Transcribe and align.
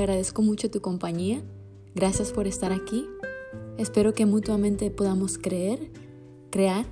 agradezco 0.00 0.42
mucho 0.42 0.70
tu 0.70 0.80
compañía. 0.80 1.42
Gracias 1.94 2.32
por 2.32 2.46
estar 2.46 2.72
aquí. 2.72 3.06
Espero 3.78 4.14
que 4.14 4.26
mutuamente 4.26 4.90
podamos 4.90 5.38
creer, 5.38 5.90
crear 6.50 6.86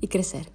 y 0.00 0.08
crecer. 0.08 0.50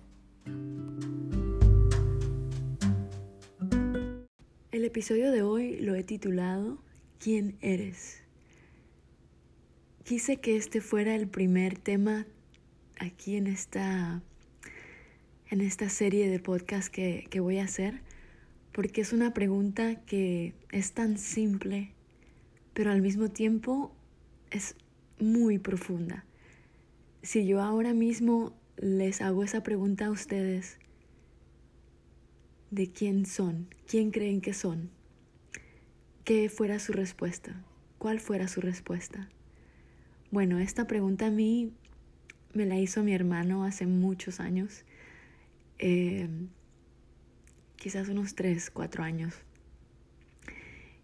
El 4.72 4.86
episodio 4.86 5.32
de 5.32 5.42
hoy 5.42 5.80
lo 5.80 5.96
he 5.96 6.04
titulado 6.04 6.78
¿Quién 7.20 7.58
eres? 7.62 8.22
Quise 10.04 10.38
que 10.38 10.56
este 10.56 10.80
fuera 10.80 11.16
el 11.16 11.28
primer 11.28 11.78
tema 11.78 12.26
aquí 13.00 13.36
en 13.36 13.48
esta, 13.48 14.22
en 15.50 15.62
esta 15.62 15.90
serie 15.90 16.30
de 16.30 16.40
podcast 16.40 16.90
que, 16.90 17.28
que 17.30 17.40
voy 17.42 17.58
a 17.58 17.66
hacer, 17.66 18.02
porque 18.72 19.02
es 19.02 19.12
una 19.12 19.34
pregunta 19.34 19.96
que 20.06 20.54
es 20.72 20.94
tan 20.94 21.18
simple, 21.18 21.94
pero 22.78 22.92
al 22.92 23.02
mismo 23.02 23.30
tiempo 23.30 23.92
es 24.52 24.76
muy 25.20 25.58
profunda. 25.58 26.26
Si 27.24 27.48
yo 27.48 27.60
ahora 27.60 27.96
mismo 27.96 28.56
les 28.76 29.20
hago 29.22 29.44
esa 29.44 29.64
pregunta 29.64 30.06
a 30.06 30.12
ustedes, 30.12 30.78
¿de 32.70 32.92
quién 32.92 33.26
son? 33.26 33.68
¿Quién 33.88 34.12
creen 34.12 34.42
que 34.42 34.54
son? 34.54 34.92
¿Qué 36.24 36.50
fuera 36.50 36.78
su 36.78 36.94
respuesta? 36.94 37.66
¿Cuál 37.98 38.20
fuera 38.20 38.48
su 38.48 38.62
respuesta? 38.62 39.28
Bueno, 40.30 40.60
esta 40.60 40.86
pregunta 40.86 41.26
a 41.26 41.32
mí 41.32 41.74
me 42.54 42.68
la 42.68 42.78
hizo 42.78 43.02
mi 43.02 43.16
hermano 43.16 43.64
hace 43.64 43.88
muchos 43.88 44.40
años, 44.40 44.86
eh, 45.80 46.30
quizás 47.76 48.08
unos 48.08 48.36
3, 48.36 48.70
4 48.70 49.04
años. 49.04 49.34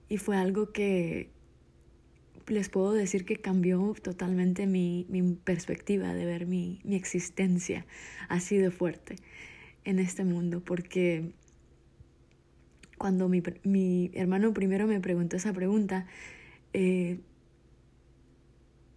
Y 0.07 0.19
fue 0.19 0.37
algo 0.37 0.71
que 0.71 1.32
les 2.47 2.69
puedo 2.69 2.93
decir 2.93 3.25
que 3.25 3.37
cambió 3.37 3.95
totalmente 4.01 4.67
mi, 4.67 5.07
perspectiva 5.43 6.13
de 6.13 6.25
ver 6.25 6.45
mi, 6.45 6.81
mi, 6.83 6.95
existencia 6.95 7.85
así 8.29 8.57
de 8.57 8.71
fuerte 8.71 9.15
en 9.83 9.99
este 9.99 10.23
mundo, 10.23 10.61
porque 10.63 11.31
cuando 12.97 13.27
mi, 13.29 13.43
mi 13.63 14.11
hermano 14.13 14.53
primero 14.53 14.87
me 14.87 14.99
preguntó 14.99 15.35
esa 15.35 15.53
pregunta, 15.53 16.05
eh, 16.73 17.19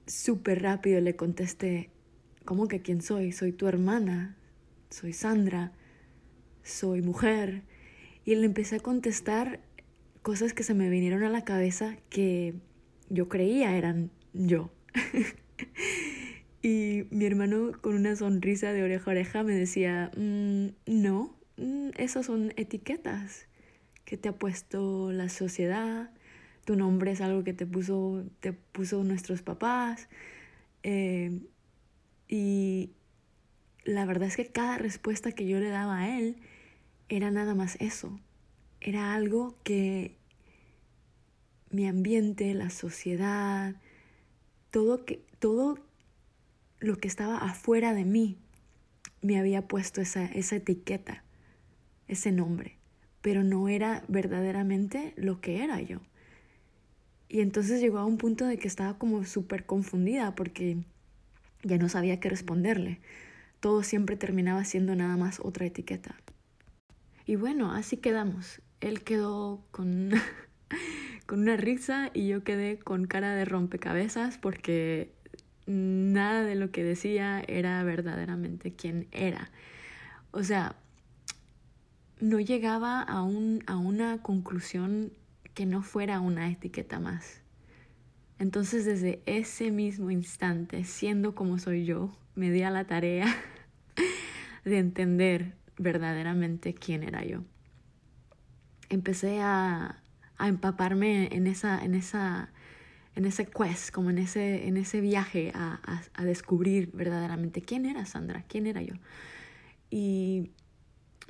súper 0.06 0.62
rápido 0.62 1.00
le 1.00 1.16
contesté, 1.16 1.90
¿cómo 2.44 2.68
que 2.68 2.80
quién 2.80 3.02
soy? 3.02 3.32
Soy 3.32 3.52
tu 3.52 3.66
hermana, 3.66 4.36
soy 4.90 5.12
Sandra, 5.12 5.72
soy 6.62 7.02
mujer. 7.02 7.62
Y 8.24 8.34
le 8.34 8.46
empecé 8.46 8.76
a 8.76 8.80
contestar 8.80 9.60
cosas 10.22 10.52
que 10.52 10.62
se 10.62 10.74
me 10.74 10.90
vinieron 10.90 11.22
a 11.22 11.28
la 11.28 11.44
cabeza 11.44 11.96
que 12.10 12.54
yo 13.08 13.28
creía 13.28 13.76
eran 13.76 14.10
yo. 14.32 14.70
y 16.62 17.04
mi 17.10 17.26
hermano 17.26 17.72
con 17.80 17.94
una 17.94 18.16
sonrisa 18.16 18.72
de 18.72 18.82
oreja 18.82 19.10
a 19.10 19.14
oreja 19.14 19.42
me 19.42 19.54
decía, 19.54 20.10
mm, 20.16 20.66
no, 20.86 21.36
mm, 21.56 21.90
esas 21.96 22.26
son 22.26 22.52
etiquetas 22.56 23.46
que 24.04 24.16
te 24.16 24.28
ha 24.28 24.32
puesto 24.32 25.12
la 25.12 25.28
sociedad, 25.28 26.10
tu 26.64 26.76
nombre 26.76 27.12
es 27.12 27.20
algo 27.20 27.44
que 27.44 27.52
te 27.52 27.66
puso, 27.66 28.24
te 28.40 28.52
puso 28.52 29.04
nuestros 29.04 29.42
papás. 29.42 30.08
Eh, 30.82 31.40
y 32.28 32.90
la 33.84 34.04
verdad 34.04 34.28
es 34.28 34.36
que 34.36 34.46
cada 34.46 34.78
respuesta 34.78 35.32
que 35.32 35.46
yo 35.46 35.60
le 35.60 35.68
daba 35.68 36.00
a 36.00 36.18
él 36.18 36.36
era 37.08 37.30
nada 37.30 37.54
más 37.54 37.76
eso. 37.80 38.18
Era 38.80 39.14
algo 39.14 39.56
que 39.62 40.16
mi 41.76 41.86
ambiente, 41.86 42.54
la 42.54 42.70
sociedad, 42.70 43.76
todo, 44.70 45.04
que, 45.04 45.22
todo 45.38 45.78
lo 46.80 46.96
que 46.96 47.06
estaba 47.06 47.36
afuera 47.36 47.92
de 47.92 48.06
mí 48.06 48.38
me 49.20 49.38
había 49.38 49.68
puesto 49.68 50.00
esa, 50.00 50.24
esa 50.24 50.56
etiqueta, 50.56 51.22
ese 52.08 52.32
nombre, 52.32 52.78
pero 53.20 53.44
no 53.44 53.68
era 53.68 54.04
verdaderamente 54.08 55.12
lo 55.16 55.42
que 55.42 55.62
era 55.62 55.80
yo. 55.82 56.00
Y 57.28 57.40
entonces 57.40 57.80
llegó 57.80 57.98
a 57.98 58.06
un 58.06 58.16
punto 58.16 58.46
de 58.46 58.56
que 58.56 58.68
estaba 58.68 58.96
como 58.96 59.24
súper 59.24 59.66
confundida 59.66 60.34
porque 60.34 60.78
ya 61.62 61.76
no 61.76 61.90
sabía 61.90 62.20
qué 62.20 62.30
responderle. 62.30 63.00
Todo 63.60 63.82
siempre 63.82 64.16
terminaba 64.16 64.64
siendo 64.64 64.94
nada 64.94 65.18
más 65.18 65.40
otra 65.40 65.66
etiqueta. 65.66 66.16
Y 67.26 67.36
bueno, 67.36 67.72
así 67.72 67.98
quedamos. 67.98 68.62
Él 68.80 69.02
quedó 69.02 69.62
con, 69.72 70.12
con 71.26 71.40
una 71.40 71.56
risa 71.56 72.10
y 72.14 72.28
yo 72.28 72.44
quedé 72.44 72.78
con 72.78 73.06
cara 73.06 73.34
de 73.34 73.44
rompecabezas 73.44 74.38
porque 74.38 75.12
nada 75.66 76.44
de 76.44 76.54
lo 76.54 76.70
que 76.70 76.84
decía 76.84 77.42
era 77.46 77.82
verdaderamente 77.82 78.72
quien 78.72 79.08
era. 79.10 79.50
O 80.30 80.42
sea, 80.44 80.76
no 82.20 82.40
llegaba 82.40 83.02
a, 83.02 83.22
un, 83.22 83.62
a 83.66 83.76
una 83.76 84.22
conclusión 84.22 85.12
que 85.54 85.66
no 85.66 85.82
fuera 85.82 86.20
una 86.20 86.50
etiqueta 86.50 87.00
más. 87.00 87.42
Entonces 88.38 88.84
desde 88.84 89.22
ese 89.26 89.70
mismo 89.70 90.10
instante, 90.10 90.84
siendo 90.84 91.34
como 91.34 91.58
soy 91.58 91.84
yo, 91.84 92.12
me 92.34 92.50
di 92.50 92.62
a 92.62 92.70
la 92.70 92.84
tarea 92.84 93.26
de 94.64 94.78
entender 94.78 95.54
verdaderamente 95.78 96.74
quién 96.74 97.02
era 97.02 97.24
yo. 97.24 97.42
Empecé 98.88 99.40
a, 99.40 100.02
a 100.38 100.48
empaparme 100.48 101.28
en 101.32 101.46
esa, 101.46 101.82
en 101.84 101.94
esa, 101.94 102.50
en 103.14 103.24
ese 103.24 103.46
quest, 103.46 103.90
como 103.90 104.10
en 104.10 104.18
ese, 104.18 104.66
en 104.66 104.76
ese 104.76 105.00
viaje 105.00 105.52
a, 105.54 105.80
a, 105.84 106.02
a 106.14 106.24
descubrir 106.24 106.90
verdaderamente 106.92 107.62
quién 107.62 107.86
era 107.86 108.06
Sandra, 108.06 108.44
quién 108.48 108.66
era 108.66 108.82
yo. 108.82 108.94
Y 109.90 110.50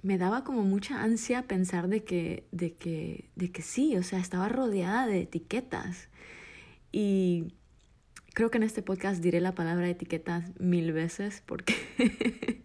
me 0.03 0.19
daba 0.19 0.45
como 0.45 0.63
mucha 0.63 1.03
ansia 1.03 1.43
pensar 1.43 1.89
de 1.89 2.05
que, 2.05 2.47
de 2.53 2.75
que, 2.75 3.29
de 3.35 3.51
que 3.51 3.63
sí, 3.63 3.97
o 3.97 4.03
sea, 4.03 4.19
estaba 4.19 4.49
rodeada 4.49 5.07
de 5.07 5.23
etiquetas. 5.23 6.09
Y 6.93 7.55
creo 8.35 8.51
que 8.51 8.59
en 8.59 8.65
este 8.65 8.83
podcast 8.83 9.23
diré 9.23 9.41
la 9.41 9.55
palabra 9.55 9.89
etiquetas 9.89 10.45
mil 10.61 10.93
veces 10.93 11.43
porque 11.45 11.75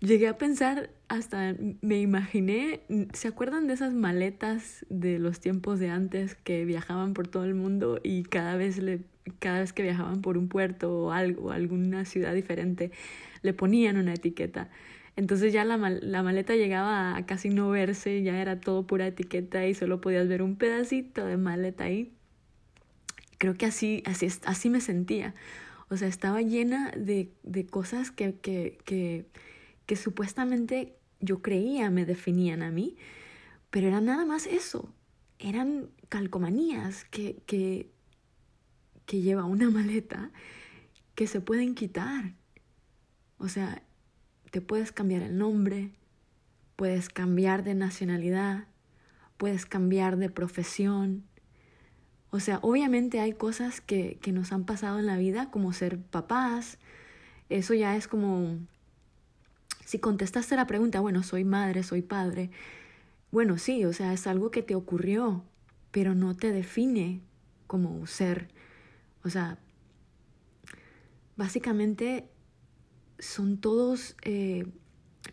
llegué 0.00 0.28
a 0.28 0.38
pensar, 0.38 0.90
hasta 1.08 1.54
me 1.80 2.00
imaginé, 2.00 2.80
¿se 3.12 3.28
acuerdan 3.28 3.66
de 3.66 3.74
esas 3.74 3.94
maletas 3.94 4.84
de 4.88 5.18
los 5.18 5.40
tiempos 5.40 5.78
de 5.78 5.90
antes 5.90 6.34
que 6.34 6.64
viajaban 6.64 7.14
por 7.14 7.28
todo 7.28 7.44
el 7.44 7.54
mundo 7.54 8.00
y 8.02 8.22
cada 8.24 8.56
vez, 8.56 8.78
le, 8.78 9.00
cada 9.38 9.60
vez 9.60 9.72
que 9.72 9.82
viajaban 9.82 10.22
por 10.22 10.38
un 10.38 10.48
puerto 10.48 11.04
o 11.04 11.12
algo, 11.12 11.50
alguna 11.50 12.04
ciudad 12.04 12.34
diferente, 12.34 12.90
le 13.42 13.52
ponían 13.52 13.96
una 13.96 14.14
etiqueta? 14.14 14.68
Entonces 15.16 15.52
ya 15.52 15.64
la, 15.64 15.76
la, 15.76 16.22
maleta 16.22 16.54
llegaba 16.54 17.16
a 17.16 17.26
casi 17.26 17.48
no 17.48 17.70
verse, 17.70 18.22
ya 18.22 18.40
era 18.40 18.60
todo 18.60 18.86
pura 18.86 19.08
etiqueta 19.08 19.66
y 19.66 19.74
solo 19.74 20.00
podías 20.00 20.28
ver 20.28 20.42
un 20.42 20.54
pedacito 20.54 21.26
de 21.26 21.36
maleta 21.36 21.84
ahí. 21.84 22.12
Creo 23.38 23.54
que 23.54 23.66
así, 23.66 24.04
así, 24.06 24.28
así 24.44 24.70
me 24.70 24.80
sentía. 24.80 25.34
O 25.90 25.96
sea, 25.96 26.06
estaba 26.06 26.40
llena 26.42 26.92
de, 26.96 27.30
de 27.42 27.66
cosas 27.66 28.12
que, 28.12 28.34
que, 28.34 28.78
que, 28.84 29.24
que 29.88 29.96
supuestamente 29.96 30.98
yo 31.18 31.40
creía 31.40 31.88
me 31.88 32.04
definían 32.04 32.62
a 32.62 32.70
mí, 32.70 32.98
pero 33.70 33.88
era 33.88 34.02
nada 34.02 34.26
más 34.26 34.46
eso. 34.46 34.92
Eran 35.38 35.88
calcomanías 36.10 37.06
que, 37.06 37.42
que, 37.46 37.90
que 39.06 39.22
lleva 39.22 39.44
una 39.44 39.70
maleta 39.78 40.30
que 41.14 41.26
se 41.26 41.40
pueden 41.40 41.74
quitar. 41.74 42.34
O 43.38 43.48
sea, 43.48 43.82
te 44.50 44.60
puedes 44.60 44.92
cambiar 44.92 45.22
el 45.22 45.38
nombre, 45.38 45.94
puedes 46.76 47.08
cambiar 47.08 47.64
de 47.64 47.74
nacionalidad, 47.74 48.66
puedes 49.38 49.64
cambiar 49.64 50.18
de 50.18 50.28
profesión. 50.28 51.24
O 52.28 52.40
sea, 52.40 52.58
obviamente 52.60 53.20
hay 53.20 53.32
cosas 53.32 53.80
que, 53.80 54.18
que 54.20 54.32
nos 54.32 54.52
han 54.52 54.66
pasado 54.66 54.98
en 54.98 55.06
la 55.06 55.16
vida, 55.16 55.50
como 55.50 55.72
ser 55.72 55.98
papás. 55.98 56.76
Eso 57.48 57.72
ya 57.72 57.96
es 57.96 58.06
como, 58.06 58.58
si 59.88 59.98
contestaste 59.98 60.54
la 60.54 60.66
pregunta, 60.66 61.00
bueno, 61.00 61.22
soy 61.22 61.44
madre, 61.44 61.82
soy 61.82 62.02
padre. 62.02 62.50
Bueno, 63.30 63.56
sí, 63.56 63.86
o 63.86 63.94
sea, 63.94 64.12
es 64.12 64.26
algo 64.26 64.50
que 64.50 64.62
te 64.62 64.74
ocurrió, 64.74 65.44
pero 65.92 66.14
no 66.14 66.36
te 66.36 66.52
define 66.52 67.22
como 67.66 68.06
ser. 68.06 68.48
O 69.24 69.30
sea, 69.30 69.56
básicamente 71.38 72.28
son 73.18 73.56
todos 73.56 74.14
eh, 74.20 74.66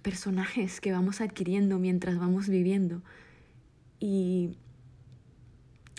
personajes 0.01 0.79
que 0.79 0.93
vamos 0.93 1.19
adquiriendo 1.19 1.77
mientras 1.77 2.17
vamos 2.17 2.47
viviendo. 2.47 3.01
Y 3.99 4.57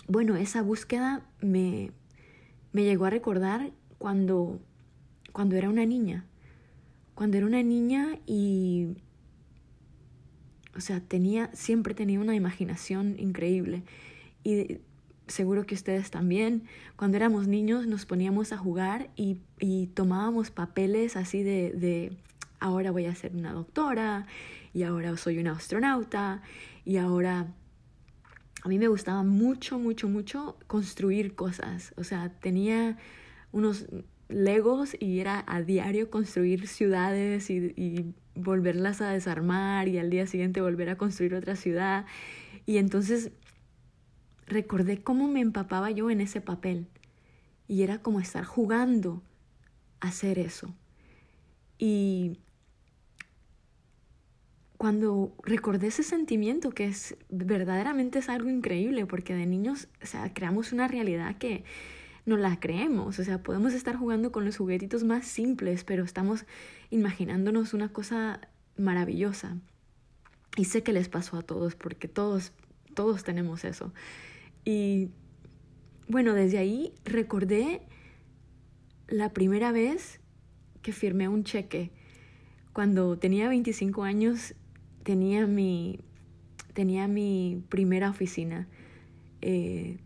bueno, 0.07 0.35
esa 0.35 0.63
búsqueda 0.63 1.23
me, 1.41 1.91
me 2.71 2.85
llegó 2.85 3.05
a 3.05 3.11
recordar 3.11 3.71
cuando, 3.99 4.59
cuando 5.31 5.57
era 5.57 5.69
una 5.69 5.85
niña. 5.85 6.25
Cuando 7.17 7.37
era 7.37 7.47
una 7.47 7.63
niña 7.63 8.19
y, 8.27 8.89
o 10.75 10.81
sea, 10.81 10.99
tenía, 10.99 11.49
siempre 11.51 11.95
tenía 11.95 12.19
una 12.19 12.35
imaginación 12.35 13.15
increíble. 13.17 13.81
Y 14.43 14.81
seguro 15.25 15.65
que 15.65 15.73
ustedes 15.73 16.11
también, 16.11 16.65
cuando 16.95 17.17
éramos 17.17 17.47
niños 17.47 17.87
nos 17.87 18.05
poníamos 18.05 18.51
a 18.51 18.57
jugar 18.57 19.09
y, 19.15 19.41
y 19.59 19.87
tomábamos 19.87 20.51
papeles 20.51 21.15
así 21.15 21.41
de, 21.41 21.71
de, 21.71 22.15
ahora 22.59 22.91
voy 22.91 23.07
a 23.07 23.15
ser 23.15 23.35
una 23.35 23.51
doctora 23.51 24.27
y 24.75 24.83
ahora 24.83 25.17
soy 25.17 25.39
una 25.39 25.53
astronauta 25.53 26.43
y 26.85 26.97
ahora 26.97 27.47
a 28.61 28.69
mí 28.69 28.77
me 28.77 28.89
gustaba 28.89 29.23
mucho, 29.23 29.79
mucho, 29.79 30.07
mucho 30.07 30.55
construir 30.67 31.33
cosas. 31.33 31.95
O 31.97 32.03
sea, 32.03 32.29
tenía 32.29 32.95
unos 33.51 33.87
legos 34.29 34.95
y 34.99 35.19
era 35.19 35.43
a 35.47 35.61
diario 35.61 36.09
construir 36.09 36.67
ciudades 36.67 37.49
y, 37.49 37.73
y 37.75 38.13
volverlas 38.35 39.01
a 39.01 39.09
desarmar 39.09 39.87
y 39.87 39.97
al 39.97 40.09
día 40.09 40.27
siguiente 40.27 40.61
volver 40.61 40.89
a 40.89 40.97
construir 40.97 41.33
otra 41.35 41.55
ciudad. 41.55 42.05
Y 42.65 42.77
entonces 42.77 43.31
recordé 44.47 45.01
cómo 45.01 45.27
me 45.27 45.41
empapaba 45.41 45.91
yo 45.91 46.09
en 46.09 46.21
ese 46.21 46.41
papel. 46.41 46.87
Y 47.67 47.83
era 47.83 48.01
como 48.01 48.19
estar 48.19 48.45
jugando 48.45 49.21
a 49.99 50.07
hacer 50.07 50.39
eso. 50.39 50.73
Y 51.77 52.39
cuando 54.77 55.35
recordé 55.43 55.87
ese 55.87 56.03
sentimiento, 56.03 56.71
que 56.71 56.85
es 56.85 57.17
verdaderamente 57.29 58.19
es 58.19 58.29
algo 58.29 58.49
increíble, 58.49 59.05
porque 59.05 59.35
de 59.35 59.45
niños, 59.45 59.87
o 60.01 60.05
sea, 60.05 60.33
creamos 60.33 60.71
una 60.71 60.87
realidad 60.87 61.37
que 61.37 61.63
no 62.27 62.37
la 62.37 62.59
creemos. 62.59 63.17
O 63.17 63.23
sea, 63.23 63.41
podemos 63.41 63.73
estar 63.73 63.95
jugando 63.95 64.31
con 64.31 64.45
los 64.45 64.57
juguetitos 64.57 65.03
más 65.03 65.25
simples, 65.25 65.83
pero 65.83 66.03
estamos 66.03 66.45
imaginándonos 66.91 67.73
una 67.73 67.89
cosa 67.89 68.41
maravillosa. 68.75 69.57
Y 70.57 70.65
sé 70.65 70.83
que 70.83 70.91
les 70.91 71.07
pasó 71.07 71.37
a 71.37 71.41
todos, 71.41 71.75
porque 71.75 72.07
todos, 72.07 72.51
todos 72.93 73.23
tenemos 73.23 73.63
eso. 73.63 73.93
Y 74.65 75.09
bueno, 76.09 76.33
desde 76.33 76.57
ahí 76.57 76.93
recordé 77.05 77.81
la 79.07 79.31
primera 79.31 79.71
vez 79.71 80.19
que 80.81 80.91
firmé 80.91 81.29
un 81.29 81.45
cheque. 81.45 81.91
Cuando 82.73 83.17
tenía 83.17 83.47
25 83.47 84.03
años 84.03 84.53
tenía 85.03 85.47
mi, 85.47 86.01
tenía 86.73 87.07
mi 87.07 87.63
primera 87.69 88.09
oficina. 88.09 88.67
Eh, 89.41 89.99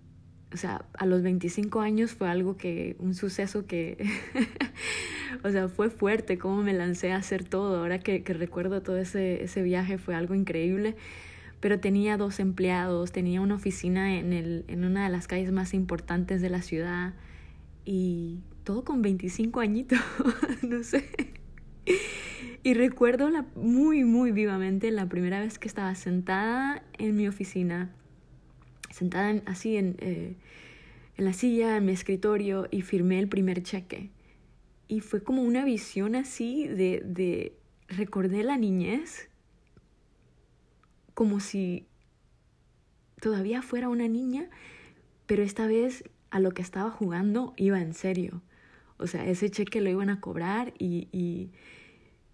o 0.53 0.57
sea, 0.57 0.85
a 0.93 1.05
los 1.05 1.21
25 1.23 1.79
años 1.81 2.11
fue 2.11 2.29
algo 2.29 2.57
que, 2.57 2.95
un 2.99 3.15
suceso 3.15 3.65
que, 3.65 3.97
o 5.43 5.49
sea, 5.49 5.69
fue 5.69 5.89
fuerte, 5.89 6.37
cómo 6.37 6.61
me 6.61 6.73
lancé 6.73 7.11
a 7.11 7.17
hacer 7.17 7.43
todo. 7.43 7.77
Ahora 7.77 7.99
que, 7.99 8.23
que 8.23 8.33
recuerdo 8.33 8.81
todo 8.81 8.97
ese, 8.97 9.43
ese 9.43 9.61
viaje 9.61 9.97
fue 9.97 10.15
algo 10.15 10.35
increíble 10.35 10.95
pero 11.61 11.79
tenía 11.79 12.17
dos 12.17 12.39
empleados, 12.39 13.11
tenía 13.11 13.39
una 13.39 13.55
oficina 13.55 14.17
en, 14.17 14.33
el, 14.33 14.65
en 14.67 14.83
una 14.83 15.03
de 15.05 15.11
las 15.11 15.27
calles 15.27 15.51
más 15.51 15.73
importantes 15.73 16.41
de 16.41 16.49
la 16.49 16.63
ciudad 16.63 17.13
y 17.85 18.39
todo 18.63 18.83
con 18.83 19.01
25 19.01 19.59
añitos, 19.59 19.99
no 20.63 20.83
sé. 20.83 21.07
Y 22.63 22.73
recuerdo 22.73 23.29
la, 23.29 23.45
muy, 23.55 24.03
muy 24.03 24.31
vivamente 24.31 24.89
la 24.91 25.07
primera 25.07 25.39
vez 25.39 25.59
que 25.59 25.67
estaba 25.67 25.93
sentada 25.93 26.83
en 26.97 27.15
mi 27.15 27.27
oficina, 27.27 27.91
sentada 28.91 29.41
así 29.45 29.77
en, 29.77 29.95
eh, 29.99 30.35
en 31.17 31.25
la 31.25 31.33
silla, 31.33 31.77
en 31.77 31.85
mi 31.85 31.91
escritorio, 31.91 32.67
y 32.71 32.81
firmé 32.81 33.19
el 33.19 33.27
primer 33.27 33.63
cheque. 33.63 34.09
Y 34.87 34.99
fue 34.99 35.23
como 35.23 35.41
una 35.41 35.63
visión 35.65 36.15
así 36.15 36.67
de, 36.67 37.01
de 37.05 37.57
recordé 37.87 38.43
la 38.43 38.57
niñez 38.57 39.29
como 41.13 41.39
si 41.39 41.87
todavía 43.19 43.61
fuera 43.61 43.89
una 43.89 44.07
niña, 44.07 44.49
pero 45.27 45.43
esta 45.43 45.67
vez 45.67 46.03
a 46.31 46.39
lo 46.39 46.51
que 46.51 46.61
estaba 46.61 46.89
jugando 46.89 47.53
iba 47.57 47.79
en 47.79 47.93
serio. 47.93 48.41
O 48.97 49.07
sea, 49.07 49.25
ese 49.25 49.49
cheque 49.49 49.81
lo 49.81 49.89
iban 49.89 50.09
a 50.09 50.19
cobrar 50.19 50.73
y, 50.77 51.07
y, 51.11 51.51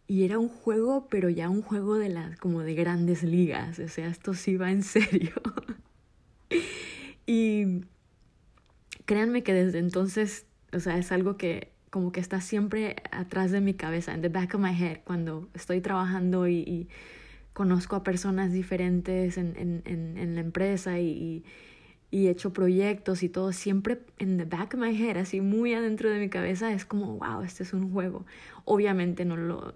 y 0.08 0.24
era 0.24 0.40
un 0.40 0.50
juego, 0.50 1.08
pero 1.10 1.30
ya 1.30 1.50
un 1.50 1.62
juego 1.62 1.96
de 1.96 2.10
las 2.10 2.38
como 2.40 2.62
de 2.62 2.76
grandes 2.76 3.24
ligas. 3.24 3.80
O 3.80 3.88
sea, 3.88 4.08
esto 4.08 4.34
sí 4.34 4.58
va 4.58 4.72
en 4.72 4.84
serio. 4.84 5.34
y 7.26 7.82
créanme 9.06 9.44
que 9.44 9.54
desde 9.54 9.80
entonces, 9.80 10.46
o 10.74 10.80
sea, 10.80 10.98
es 10.98 11.12
algo 11.12 11.38
que 11.38 11.72
como 11.90 12.12
que 12.12 12.20
está 12.20 12.42
siempre 12.42 12.98
atrás 13.12 13.52
de 13.52 13.62
mi 13.62 13.74
cabeza, 13.74 14.14
en 14.14 14.22
the 14.22 14.30
back 14.30 14.54
of 14.56 14.62
my 14.62 14.72
head, 14.72 15.00
cuando 15.04 15.50
estoy 15.54 15.82
trabajando 15.82 16.48
y, 16.48 16.88
conozco 17.54 17.96
a 17.96 18.04
personas 18.04 18.52
diferentes 18.52 19.36
en, 19.40 19.56
en, 19.58 20.16
en, 20.16 20.36
la 20.36 20.42
empresa 20.42 21.00
y, 21.00 21.44
y, 22.12 22.28
he 22.28 22.30
hecho 22.30 22.54
proyectos 22.54 23.24
y 23.24 23.30
todo, 23.30 23.52
siempre 23.52 24.02
en 24.20 24.38
the 24.38 24.46
back 24.46 24.76
of 24.76 24.80
my 24.80 24.96
head, 24.96 25.18
así 25.18 25.42
muy 25.42 25.74
adentro 25.74 26.12
de 26.12 26.20
mi 26.20 26.30
cabeza, 26.30 26.72
es 26.72 26.86
como, 26.86 27.18
wow, 27.18 27.42
este 27.42 27.64
es 27.64 27.74
un 27.74 27.92
juego. 27.92 28.28
Obviamente 28.64 29.26
no 29.26 29.38
lo... 29.38 29.74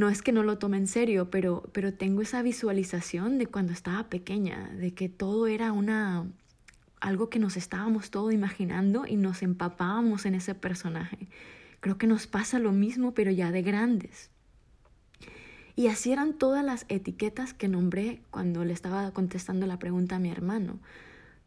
No 0.00 0.08
es 0.08 0.22
que 0.22 0.32
no 0.32 0.42
lo 0.42 0.56
tome 0.56 0.78
en 0.78 0.86
serio, 0.86 1.28
pero, 1.28 1.62
pero 1.74 1.92
tengo 1.92 2.22
esa 2.22 2.40
visualización 2.40 3.36
de 3.36 3.44
cuando 3.44 3.74
estaba 3.74 4.08
pequeña, 4.08 4.70
de 4.70 4.94
que 4.94 5.10
todo 5.10 5.46
era 5.46 5.72
una 5.72 6.26
algo 7.02 7.28
que 7.28 7.38
nos 7.38 7.58
estábamos 7.58 8.10
todo 8.10 8.32
imaginando 8.32 9.04
y 9.06 9.16
nos 9.16 9.42
empapábamos 9.42 10.24
en 10.24 10.36
ese 10.36 10.54
personaje. 10.54 11.28
Creo 11.80 11.98
que 11.98 12.06
nos 12.06 12.26
pasa 12.26 12.58
lo 12.58 12.72
mismo, 12.72 13.12
pero 13.12 13.30
ya 13.30 13.52
de 13.52 13.60
grandes. 13.60 14.30
Y 15.76 15.88
así 15.88 16.12
eran 16.12 16.32
todas 16.32 16.64
las 16.64 16.86
etiquetas 16.88 17.52
que 17.52 17.68
nombré 17.68 18.22
cuando 18.30 18.64
le 18.64 18.72
estaba 18.72 19.10
contestando 19.10 19.66
la 19.66 19.78
pregunta 19.78 20.16
a 20.16 20.18
mi 20.18 20.30
hermano. 20.30 20.78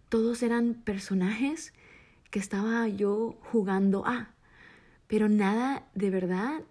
Todos 0.10 0.44
eran 0.44 0.76
personajes 0.76 1.74
que 2.30 2.38
estaba 2.38 2.88
yo 2.88 3.36
jugando 3.52 4.06
a, 4.06 4.30
pero 5.08 5.28
nada 5.28 5.88
de 5.96 6.12
verdad 6.12 6.62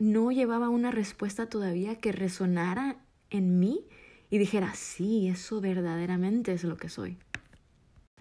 no 0.00 0.32
llevaba 0.32 0.70
una 0.70 0.90
respuesta 0.90 1.46
todavía 1.46 1.94
que 1.96 2.10
resonara 2.10 2.96
en 3.30 3.60
mí 3.60 3.84
y 4.30 4.38
dijera, 4.38 4.74
sí, 4.74 5.28
eso 5.28 5.60
verdaderamente 5.60 6.52
es 6.52 6.64
lo 6.64 6.76
que 6.76 6.88
soy. 6.88 7.16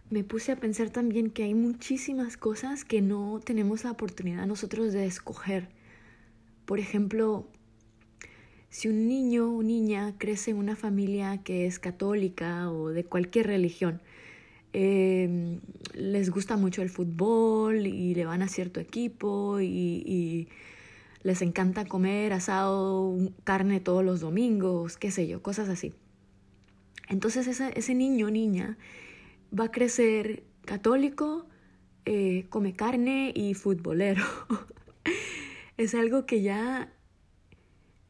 Me 0.09 0.23
puse 0.23 0.51
a 0.51 0.55
pensar 0.55 0.89
también 0.89 1.29
que 1.29 1.43
hay 1.43 1.53
muchísimas 1.53 2.35
cosas 2.35 2.83
que 2.83 3.01
no 3.01 3.39
tenemos 3.43 3.83
la 3.83 3.91
oportunidad 3.91 4.45
nosotros 4.45 4.91
de 4.91 5.05
escoger. 5.05 5.69
Por 6.65 6.79
ejemplo, 6.79 7.47
si 8.69 8.87
un 8.87 9.07
niño 9.07 9.55
o 9.55 9.63
niña 9.63 10.15
crece 10.17 10.51
en 10.51 10.57
una 10.57 10.75
familia 10.75 11.41
que 11.43 11.65
es 11.65 11.79
católica 11.79 12.71
o 12.71 12.89
de 12.89 13.03
cualquier 13.05 13.47
religión, 13.47 14.01
em, 14.73 15.59
les 15.93 16.29
gusta 16.29 16.57
mucho 16.57 16.81
el 16.81 16.89
fútbol 16.89 17.87
y 17.87 18.13
le 18.15 18.25
van 18.25 18.41
a 18.41 18.47
cierto 18.47 18.79
equipo 18.79 19.59
y, 19.61 20.47
les 21.21 21.41
encanta 21.41 21.85
comer 21.85 22.33
asado, 22.33 23.17
carne 23.43 23.79
todos 23.79 24.03
los 24.03 24.21
domingos, 24.21 24.97
qué 24.97 25.11
sé 25.11 25.27
yo, 25.27 25.41
cosas 25.41 25.69
así. 25.69 25.93
Entonces 27.07 27.47
ese 27.59 27.95
niño 27.95 28.27
o 28.27 28.29
niña 28.29 28.77
va 29.57 29.65
a 29.65 29.71
crecer 29.71 30.43
católico, 30.65 31.47
eh, 32.05 32.45
come 32.49 32.73
carne 32.73 33.33
y 33.35 33.53
futbolero. 33.55 34.23
es 35.77 35.95
algo 35.95 36.25
que 36.25 36.41
ya 36.41 36.93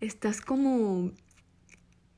estás 0.01 0.41
como 0.41 1.11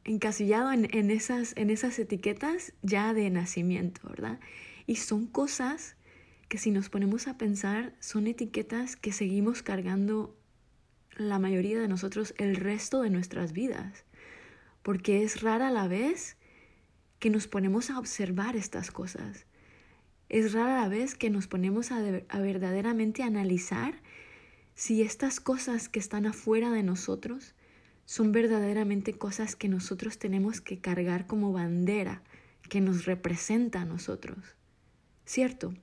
encasillado 0.04 0.72
en, 0.72 1.12
esas, 1.12 1.54
en 1.56 1.70
esas 1.70 1.98
etiquetas 2.00 2.74
ya 2.82 3.14
de 3.14 3.30
nacimiento, 3.30 4.02
¿verdad? 4.10 4.40
Y 4.88 4.96
son 4.96 5.28
cosas 5.28 5.96
que 6.50 6.58
si 6.58 6.72
nos 6.72 6.90
ponemos 6.90 7.28
a 7.28 7.38
pensar 7.38 7.94
son 8.00 8.28
etiquetas 8.28 8.96
que 8.96 9.12
seguimos 9.12 9.62
cargando 9.62 10.36
la 11.30 11.40
mayoría 11.40 11.80
de 11.80 11.88
nosotros 11.88 12.34
el 12.38 12.56
resto 12.56 13.02
de 13.02 13.10
nuestras 13.10 13.54
vidas, 13.54 14.06
porque 14.84 15.24
es 15.24 15.42
rara 15.42 15.72
la 15.72 15.88
vez 15.88 16.38
que 17.20 17.30
nos 17.30 17.48
ponemos 17.48 17.90
a 17.90 18.00
observar 18.00 18.56
estas 18.56 18.92
cosas. 18.92 19.46
Es 20.30 20.54
rara 20.54 20.82
la 20.82 20.88
vez 20.88 21.16
que 21.16 21.30
nos 21.30 21.48
ponemos 21.48 21.92
a, 21.92 21.98
a 22.30 22.40
verdaderamente 22.40 23.24
analizar 23.24 23.96
si 24.76 25.02
estas 25.02 25.40
cosas 25.40 25.90
que 25.90 26.00
están 26.00 26.26
afuera 26.26 26.72
de 26.72 26.84
nosotros 26.84 27.54
son 28.06 28.32
verdaderamente 28.32 29.14
cosas 29.14 29.56
que 29.56 29.68
nosotros 29.68 30.18
tenemos 30.18 30.62
que 30.62 30.80
cargar 30.80 31.28
como 31.28 31.54
bandera, 31.54 32.24
que 32.70 32.82
nos 32.82 33.06
representa 33.06 33.82
a 33.82 33.86
nosotros. 33.86 34.38
¿Cierto? 35.26 35.74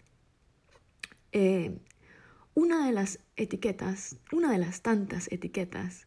Eh, 1.33 1.79
una 2.59 2.85
de 2.85 2.91
las 2.91 3.21
etiquetas, 3.37 4.17
una 4.33 4.51
de 4.51 4.59
las 4.59 4.83
tantas 4.83 5.31
etiquetas 5.31 6.05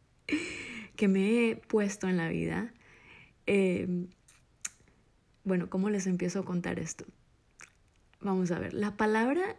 que 0.96 1.06
me 1.06 1.48
he 1.48 1.54
puesto 1.54 2.08
en 2.08 2.16
la 2.16 2.28
vida, 2.28 2.74
eh, 3.46 3.86
bueno, 5.44 5.70
¿cómo 5.70 5.88
les 5.88 6.08
empiezo 6.08 6.40
a 6.40 6.44
contar 6.44 6.80
esto? 6.80 7.04
Vamos 8.20 8.50
a 8.50 8.58
ver, 8.58 8.74
la 8.74 8.96
palabra 8.96 9.56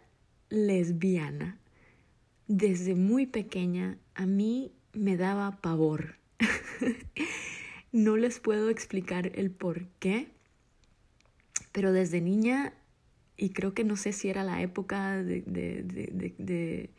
lesbiana, 0.50 1.58
desde 2.46 2.94
muy 2.94 3.24
pequeña, 3.24 3.96
a 4.14 4.26
mí 4.26 4.70
me 4.92 5.16
daba 5.16 5.62
pavor. 5.62 6.16
no 7.92 8.18
les 8.18 8.38
puedo 8.38 8.68
explicar 8.68 9.32
el 9.34 9.50
por 9.50 9.86
qué, 9.98 10.28
Pero 11.72 11.90
desde 11.90 12.20
niña, 12.20 12.74
y 13.36 13.50
creo 13.50 13.74
que 13.74 13.84
no 13.84 13.96
sé 13.96 14.12
si 14.12 14.28
era 14.28 14.44
la 14.44 14.62
época 14.62 15.16
de, 15.22 15.42
de, 15.42 15.82
de, 15.82 16.90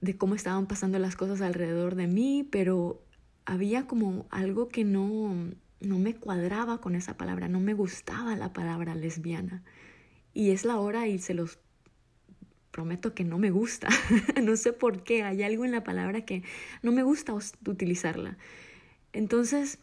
de 0.00 0.16
cómo 0.18 0.34
estaban 0.34 0.66
pasando 0.66 0.98
las 0.98 1.16
cosas 1.16 1.40
alrededor 1.40 1.94
de 1.94 2.08
mí, 2.08 2.46
pero 2.50 3.00
había 3.44 3.86
como 3.86 4.26
algo 4.30 4.68
que 4.68 4.84
no, 4.84 5.34
no 5.80 5.98
me 5.98 6.14
cuadraba 6.14 6.80
con 6.80 6.94
esa 6.94 7.16
palabra, 7.16 7.48
no 7.48 7.60
me 7.60 7.72
gustaba 7.74 8.36
la 8.36 8.52
palabra 8.52 8.94
lesbiana. 8.94 9.62
Y 10.34 10.50
es 10.50 10.64
la 10.64 10.78
hora 10.78 11.06
y 11.06 11.18
se 11.18 11.34
los 11.34 11.58
prometo 12.72 13.14
que 13.14 13.24
no 13.24 13.38
me 13.38 13.50
gusta. 13.50 13.88
no 14.42 14.56
sé 14.56 14.72
por 14.72 15.04
qué, 15.04 15.22
hay 15.22 15.42
algo 15.42 15.64
en 15.64 15.70
la 15.70 15.84
palabra 15.84 16.22
que 16.22 16.42
no 16.82 16.90
me 16.90 17.04
gusta 17.04 17.32
utilizarla. 17.66 18.38
Entonces, 19.12 19.78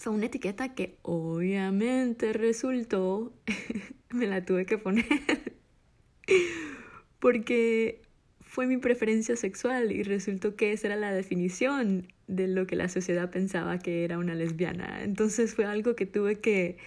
fue 0.00 0.14
una 0.14 0.26
etiqueta 0.26 0.74
que 0.74 0.96
obviamente 1.02 2.32
resultó, 2.32 3.34
me 4.10 4.26
la 4.26 4.46
tuve 4.46 4.64
que 4.64 4.78
poner, 4.78 5.04
porque 7.20 8.00
fue 8.40 8.66
mi 8.66 8.78
preferencia 8.78 9.36
sexual 9.36 9.92
y 9.92 10.02
resultó 10.02 10.56
que 10.56 10.72
esa 10.72 10.86
era 10.86 10.96
la 10.96 11.12
definición 11.12 12.08
de 12.28 12.48
lo 12.48 12.66
que 12.66 12.76
la 12.76 12.88
sociedad 12.88 13.30
pensaba 13.30 13.78
que 13.78 14.04
era 14.04 14.16
una 14.16 14.34
lesbiana. 14.34 15.04
Entonces 15.04 15.54
fue 15.54 15.66
algo 15.66 15.94
que 15.94 16.06
tuve 16.06 16.40
que, 16.40 16.78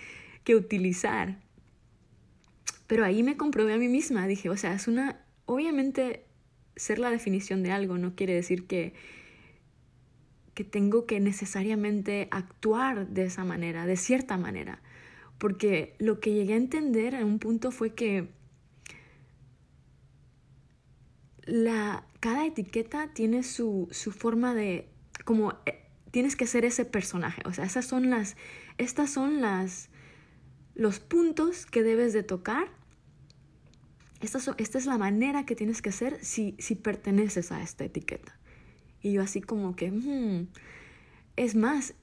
que 0.44 0.56
utilizar. 0.56 1.38
Pero 2.88 3.06
ahí 3.06 3.22
me 3.22 3.38
comprobé 3.38 3.74
a 3.74 3.78
mí 3.78 3.90
misma, 3.90 4.28
dije, 4.28 4.50
o 4.50 4.58
sea, 4.58 4.74
es 4.74 4.88
una, 4.88 5.24
obviamente 5.46 6.26
ser 6.76 6.98
la 6.98 7.12
definición 7.12 7.62
de 7.62 7.72
algo 7.72 8.00
no 8.00 8.16
quiere 8.16 8.34
decir 8.34 8.66
que, 8.66 8.94
que 10.54 10.64
tengo 10.64 11.06
que 11.06 11.20
necesariamente 11.20 12.28
actuar 12.32 13.08
de 13.08 13.26
esa 13.26 13.44
manera, 13.44 13.86
de 13.86 13.98
cierta 13.98 14.38
manera. 14.38 14.82
Porque 15.38 15.96
lo 16.00 16.20
que 16.20 16.34
llegué 16.34 16.54
a 16.54 16.58
entender 16.58 17.14
en 17.16 17.26
un 17.26 17.40
punto 17.40 17.72
fue 17.72 17.94
que 17.94 18.30
la, 21.46 22.06
cada 22.20 22.46
etiqueta 22.46 23.14
tiene 23.14 23.44
su, 23.44 23.88
su 23.92 24.12
forma 24.12 24.54
de, 24.54 24.90
como 25.26 25.54
eh, 25.66 25.84
tienes 26.12 26.36
que 26.36 26.48
ser 26.48 26.66
ese 26.66 26.86
personaje. 26.86 27.42
O 27.46 27.54
sea, 27.54 27.66
esas 27.66 27.86
son 27.86 28.10
las, 28.10 28.38
estas 28.78 29.10
son 29.12 29.42
las, 29.42 29.90
los 30.76 31.00
puntos 31.00 31.66
que 31.66 31.84
debes 31.84 32.14
de 32.14 32.24
tocar. 32.24 32.70
Esta, 34.22 34.40
esta 34.58 34.78
es 34.78 34.86
la 34.86 34.98
manera 34.98 35.46
que 35.46 35.56
tienes 35.56 35.82
que 35.82 35.90
hacer 35.90 36.24
si, 36.24 36.56
si 36.60 36.76
perteneces 36.76 37.52
a 37.52 37.62
esta 37.62 37.84
etiqueta. 37.84 38.38
Y 39.04 39.12
yo 39.14 39.22
así 39.22 39.42
como 39.42 39.76
que, 39.76 39.92
hmm, 39.92 40.48
es 41.36 41.56
más, 41.56 41.94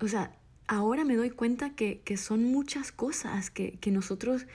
o 0.00 0.08
sea, 0.08 0.36
ahora 0.66 1.04
me 1.04 1.16
doy 1.16 1.30
cuenta 1.30 1.74
que, 1.74 2.02
que 2.04 2.18
son 2.18 2.44
muchas 2.44 2.92
cosas 2.92 3.50
que, 3.50 3.78
que 3.78 3.90
nosotros 3.90 4.46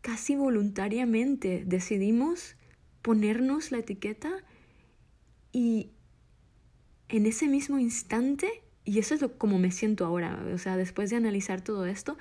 casi 0.00 0.36
voluntariamente 0.36 1.64
decidimos 1.66 2.56
ponernos 3.02 3.72
la 3.72 3.78
etiqueta 3.78 4.30
y 5.52 5.90
en 7.08 7.26
ese 7.26 7.48
mismo 7.48 7.78
instante, 7.78 8.62
y 8.84 8.98
eso 8.98 9.14
es 9.14 9.20
lo, 9.20 9.36
como 9.36 9.58
me 9.58 9.72
siento 9.72 10.06
ahora, 10.06 10.42
o 10.54 10.58
sea, 10.58 10.76
después 10.76 11.10
de 11.10 11.16
analizar 11.16 11.60
todo 11.60 11.86
esto, 11.86 12.16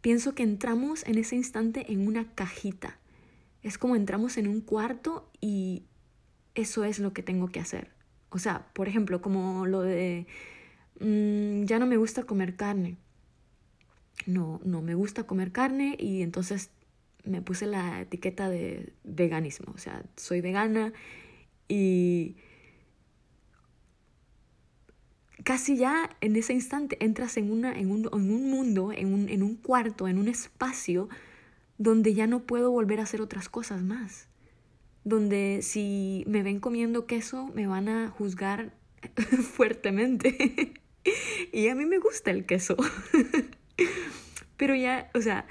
pienso 0.00 0.34
que 0.34 0.42
entramos 0.42 1.06
en 1.06 1.18
ese 1.18 1.36
instante 1.36 1.92
en 1.92 2.06
una 2.06 2.32
cajita. 2.34 2.98
Es 3.62 3.76
como 3.76 3.96
entramos 3.96 4.38
en 4.38 4.48
un 4.48 4.62
cuarto 4.62 5.30
y 5.40 5.84
eso 6.54 6.84
es 6.84 6.98
lo 6.98 7.12
que 7.12 7.22
tengo 7.22 7.48
que 7.48 7.60
hacer. 7.60 7.90
O 8.30 8.38
sea, 8.38 8.66
por 8.72 8.88
ejemplo, 8.88 9.20
como 9.20 9.66
lo 9.66 9.82
de 9.82 10.26
mm, 11.00 11.64
ya 11.64 11.78
no 11.78 11.86
me 11.86 11.96
gusta 11.96 12.24
comer 12.24 12.56
carne. 12.56 12.96
No, 14.26 14.60
no 14.64 14.82
me 14.82 14.94
gusta 14.94 15.24
comer 15.24 15.52
carne 15.52 15.96
y 15.98 16.22
entonces 16.22 16.70
me 17.24 17.42
puse 17.42 17.66
la 17.66 18.00
etiqueta 18.02 18.48
de 18.48 18.92
veganismo, 19.04 19.72
o 19.74 19.78
sea, 19.78 20.02
soy 20.16 20.40
vegana 20.40 20.92
y 21.68 22.36
casi 25.44 25.76
ya 25.76 26.10
en 26.20 26.36
ese 26.36 26.52
instante 26.52 27.02
entras 27.04 27.36
en, 27.36 27.50
una, 27.50 27.78
en, 27.78 27.90
un, 27.90 28.08
en 28.12 28.30
un 28.30 28.50
mundo, 28.50 28.92
en 28.92 29.12
un, 29.12 29.28
en 29.28 29.42
un 29.42 29.56
cuarto, 29.56 30.08
en 30.08 30.18
un 30.18 30.28
espacio 30.28 31.08
donde 31.78 32.14
ya 32.14 32.26
no 32.26 32.40
puedo 32.40 32.70
volver 32.70 33.00
a 33.00 33.04
hacer 33.04 33.20
otras 33.20 33.48
cosas 33.48 33.82
más, 33.82 34.28
donde 35.04 35.60
si 35.62 36.24
me 36.26 36.42
ven 36.42 36.60
comiendo 36.60 37.06
queso 37.06 37.50
me 37.54 37.66
van 37.66 37.88
a 37.88 38.08
juzgar 38.08 38.74
fuertemente 39.54 40.74
y 41.52 41.68
a 41.68 41.74
mí 41.74 41.86
me 41.86 41.98
gusta 41.98 42.30
el 42.30 42.46
queso, 42.46 42.76
pero 44.56 44.74
ya, 44.74 45.10
o 45.14 45.20
sea, 45.20 45.46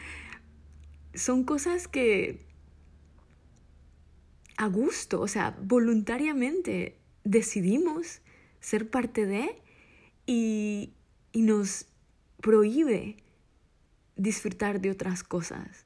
son 1.13 1.43
cosas 1.43 1.87
que 1.87 2.39
a 4.57 4.67
gusto, 4.67 5.21
o 5.21 5.27
sea, 5.27 5.57
voluntariamente 5.61 6.97
decidimos 7.23 8.21
ser 8.59 8.89
parte 8.89 9.25
de 9.25 9.61
y, 10.25 10.93
y 11.31 11.41
nos 11.41 11.87
prohíbe 12.41 13.17
disfrutar 14.15 14.81
de 14.81 14.91
otras 14.91 15.23
cosas. 15.23 15.85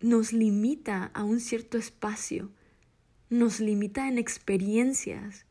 Nos 0.00 0.32
limita 0.32 1.10
a 1.14 1.24
un 1.24 1.40
cierto 1.40 1.76
espacio, 1.76 2.50
nos 3.28 3.60
limita 3.60 4.08
en 4.08 4.18
experiencias, 4.18 5.44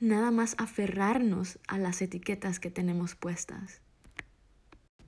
nada 0.00 0.30
más 0.30 0.54
aferrarnos 0.58 1.58
a 1.66 1.78
las 1.78 2.00
etiquetas 2.00 2.60
que 2.60 2.70
tenemos 2.70 3.14
puestas. 3.14 3.80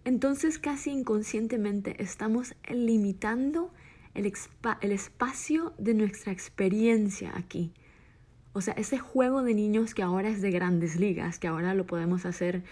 Entonces 0.04 0.58
casi 0.58 0.90
inconscientemente 0.90 2.02
estamos 2.02 2.54
limitando 2.68 3.73
el, 4.14 4.32
el, 4.80 4.92
espacio 4.92 5.75
de 5.78 5.94
nuestra 5.94 6.32
experiencia 6.32 7.32
aquí. 7.37 7.73
O 8.52 8.61
sea, 8.61 8.75
ese 8.75 8.99
juego 8.99 9.42
de 9.42 9.54
niños 9.54 9.94
que 9.94 10.02
ahora 10.02 10.28
es 10.28 10.40
de 10.42 10.50
grandes 10.50 10.96
ligas, 10.96 11.38
que 11.38 11.49
ahora 11.49 11.75
lo 11.75 11.87
podemos 11.87 12.25
hacer, 12.25 12.62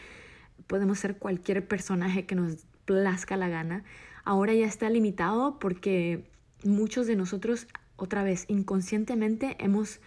podemos 0.67 0.99
ser 0.99 1.19
cualquier 1.19 1.67
personaje 1.67 2.25
que 2.25 2.35
nos 2.35 2.65
plazca 2.85 3.37
la 3.37 3.49
gana, 3.49 3.85
ahora 4.25 4.55
ya 4.55 4.67
está 4.67 4.91
limitado 4.91 5.59
porque 5.59 6.31
muchos 6.65 7.07
de 7.07 7.17
nosotros, 7.17 7.67
otra 7.97 8.23
vez, 8.23 8.45
inconscientemente 8.49 9.57
hemos 9.59 10.01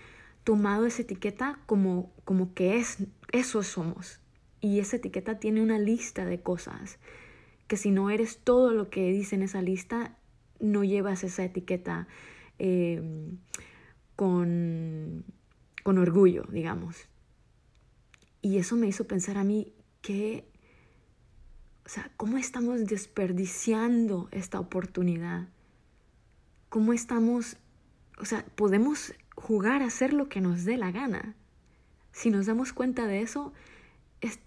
tomado 0.44 0.86
esa 0.86 1.02
etiqueta 1.02 1.60
como, 1.66 2.12
como 2.24 2.54
que 2.54 2.78
es, 2.78 2.98
eso 3.32 3.64
somos, 3.64 4.20
y 4.62 4.80
esa 4.80 4.98
etiqueta 4.98 5.40
tiene 5.40 5.62
una 5.62 5.78
lista 5.78 6.26
de 6.26 6.42
cosas 6.42 7.00
que 7.68 7.78
si 7.78 7.92
no 7.92 8.10
eres 8.10 8.40
todo 8.40 8.74
lo 8.74 8.90
que 8.90 9.12
dice 9.12 9.36
en 9.36 9.44
esa 9.44 9.62
lista, 9.62 10.18
no 10.60 10.84
llevas 10.84 11.24
esa 11.24 11.44
etiqueta 11.44 12.08
eh, 12.60 13.02
con, 14.16 15.26
con 15.84 15.98
orgullo, 15.98 16.46
digamos. 16.50 17.10
Y 18.42 18.58
eso 18.58 18.76
me 18.78 18.88
hizo 18.88 19.06
pensar 19.06 19.38
a 19.38 19.44
mí 19.44 19.74
que, 20.02 20.47
o 21.88 21.90
sea, 21.90 22.12
¿cómo 22.18 22.38
estamos 22.38 22.86
desperdiciando 22.86 24.28
esta 24.32 24.60
oportunidad? 24.60 25.48
¿Cómo 26.68 26.92
estamos, 26.92 27.56
o 28.18 28.26
sea, 28.26 28.46
podemos 28.56 29.14
jugar 29.36 29.82
a 29.82 29.86
hacer 29.86 30.12
lo 30.12 30.28
que 30.28 30.42
nos 30.42 30.66
dé 30.66 30.76
la 30.76 30.92
gana? 30.92 31.34
Si 32.12 32.30
nos 32.30 32.46
damos 32.46 32.74
cuenta 32.74 33.08
de 33.08 33.22
eso, 33.22 33.54
es, 34.20 34.42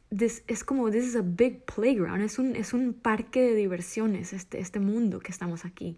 es, 0.49 0.65
como, 0.65 0.91
this 0.91 1.07
is 1.07 1.17
a 1.17 1.23
big 1.23 1.65
playground, 1.65 2.21
es 2.21 2.39
un, 2.39 2.57
es 2.57 2.75
un 2.75 2.93
parque 2.93 3.41
de 3.41 3.55
diversiones, 3.55 4.35
este, 4.35 4.61
este 4.61 4.79
mundo 4.79 5.21
que 5.21 5.33
estamos 5.33 5.65
aquí. 5.65 5.97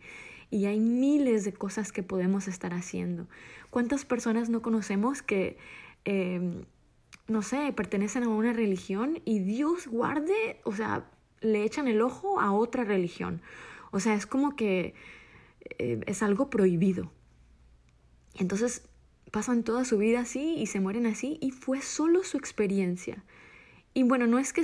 Y 0.48 0.66
hay 0.66 0.78
miles 0.78 1.44
de 1.44 1.52
cosas 1.52 1.90
que 1.90 2.04
podemos 2.04 2.46
estar 2.46 2.72
haciendo. 2.72 3.26
¿Cuántas 3.70 4.04
personas 4.04 4.48
no 4.48 4.62
conocemos 4.62 5.22
que, 5.22 5.58
em, 6.04 6.66
no 7.26 7.42
sé, 7.42 7.72
pertenecen 7.72 8.22
a 8.22 8.28
una 8.28 8.52
religión 8.52 9.20
y 9.24 9.40
Dios 9.40 9.88
guarde, 9.88 10.60
o 10.62 10.72
sea, 10.72 11.04
le 11.42 11.64
echan 11.64 11.88
el 11.88 12.00
ojo 12.00 12.40
a 12.40 12.52
otra 12.52 12.84
religión? 12.84 13.42
O 13.90 14.00
sea, 14.00 14.14
es 14.14 14.26
como 14.26 14.56
que 14.56 14.94
eh, 15.78 16.00
es 16.06 16.22
algo 16.22 16.50
prohibido. 16.50 17.12
Entonces 18.34 18.88
pasan 19.30 19.62
toda 19.62 19.84
su 19.84 19.98
vida 19.98 20.20
así 20.20 20.56
y 20.56 20.66
se 20.66 20.80
mueren 20.80 21.06
así 21.06 21.38
y 21.40 21.50
fue 21.50 21.82
solo 21.82 22.22
su 22.24 22.36
experiencia. 22.36 23.24
Y 23.94 24.04
bueno, 24.04 24.26
no 24.26 24.38
es 24.38 24.52
que 24.52 24.62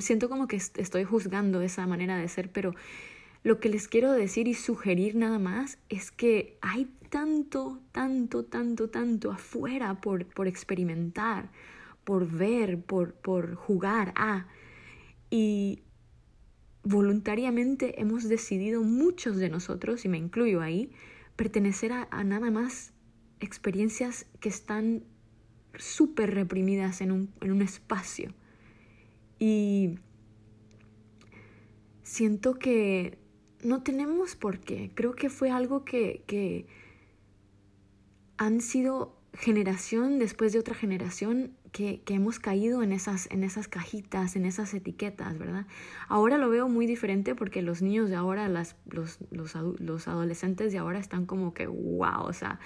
siento 0.00 0.28
como 0.28 0.46
que 0.48 0.56
estoy 0.56 1.04
juzgando 1.04 1.60
esa 1.60 1.86
manera 1.86 2.16
de 2.16 2.28
ser, 2.28 2.50
pero 2.50 2.74
lo 3.42 3.60
que 3.60 3.68
les 3.68 3.88
quiero 3.88 4.12
decir 4.12 4.48
y 4.48 4.54
sugerir 4.54 5.16
nada 5.16 5.38
más 5.38 5.78
es 5.88 6.10
que 6.10 6.56
hay 6.62 6.88
tanto, 7.10 7.80
tanto, 7.92 8.44
tanto, 8.44 8.88
tanto 8.88 9.30
afuera 9.30 10.00
por, 10.00 10.26
por 10.26 10.48
experimentar, 10.48 11.50
por 12.04 12.26
ver, 12.26 12.80
por, 12.80 13.14
por 13.14 13.54
jugar 13.54 14.12
a. 14.16 14.46
y 15.30 15.82
voluntariamente 16.82 18.00
hemos 18.00 18.28
decidido 18.28 18.82
muchos 18.82 19.36
de 19.36 19.48
nosotros, 19.48 20.04
y 20.04 20.08
me 20.08 20.18
incluyo 20.18 20.60
ahí, 20.60 20.90
pertenecer 21.36 21.92
a, 21.92 22.24
nada 22.24 22.50
más 22.50 22.92
experiencias 23.40 24.26
que 24.40 24.48
están 24.48 25.04
súper 25.76 26.34
reprimidas 26.34 27.00
en 27.00 27.10
un, 27.10 27.32
en 27.40 27.52
un 27.52 27.62
espacio. 27.62 28.32
Y 29.38 29.98
siento 32.02 32.54
que 32.58 33.18
no 33.62 33.82
tenemos 33.82 34.36
por 34.36 34.60
qué. 34.60 34.92
Creo 34.94 35.14
que 35.14 35.30
fue 35.30 35.50
algo 35.50 35.84
que, 35.84 36.22
que 36.26 36.66
han 38.36 38.60
sido 38.60 39.18
generación 39.32 40.18
después 40.18 40.52
de 40.52 40.60
otra 40.60 40.74
generación 40.74 41.56
que, 41.74 42.00
hemos 42.06 42.38
caído 42.38 42.84
en 42.84 42.92
esas, 42.92 43.28
en 43.32 43.42
esas 43.42 43.66
cajitas, 43.66 44.36
en 44.36 44.46
esas 44.46 44.72
etiquetas, 44.74 45.36
¿verdad? 45.38 45.66
Ahora 46.08 46.38
lo 46.38 46.48
veo 46.48 46.68
muy 46.68 46.86
diferente 46.86 47.34
porque 47.34 47.62
los 47.62 47.82
niños 47.82 48.08
de 48.08 48.14
ahora, 48.14 48.48
las, 48.48 48.76
los, 48.86 49.18
los, 49.32 49.56
los 49.80 50.06
adolescentes 50.06 50.70
de 50.70 50.78
ahora 50.78 51.00
están 51.00 51.26
como 51.26 51.52
que, 51.52 51.66
wow, 51.66 52.22
o 52.22 52.32
sea, 52.32 52.60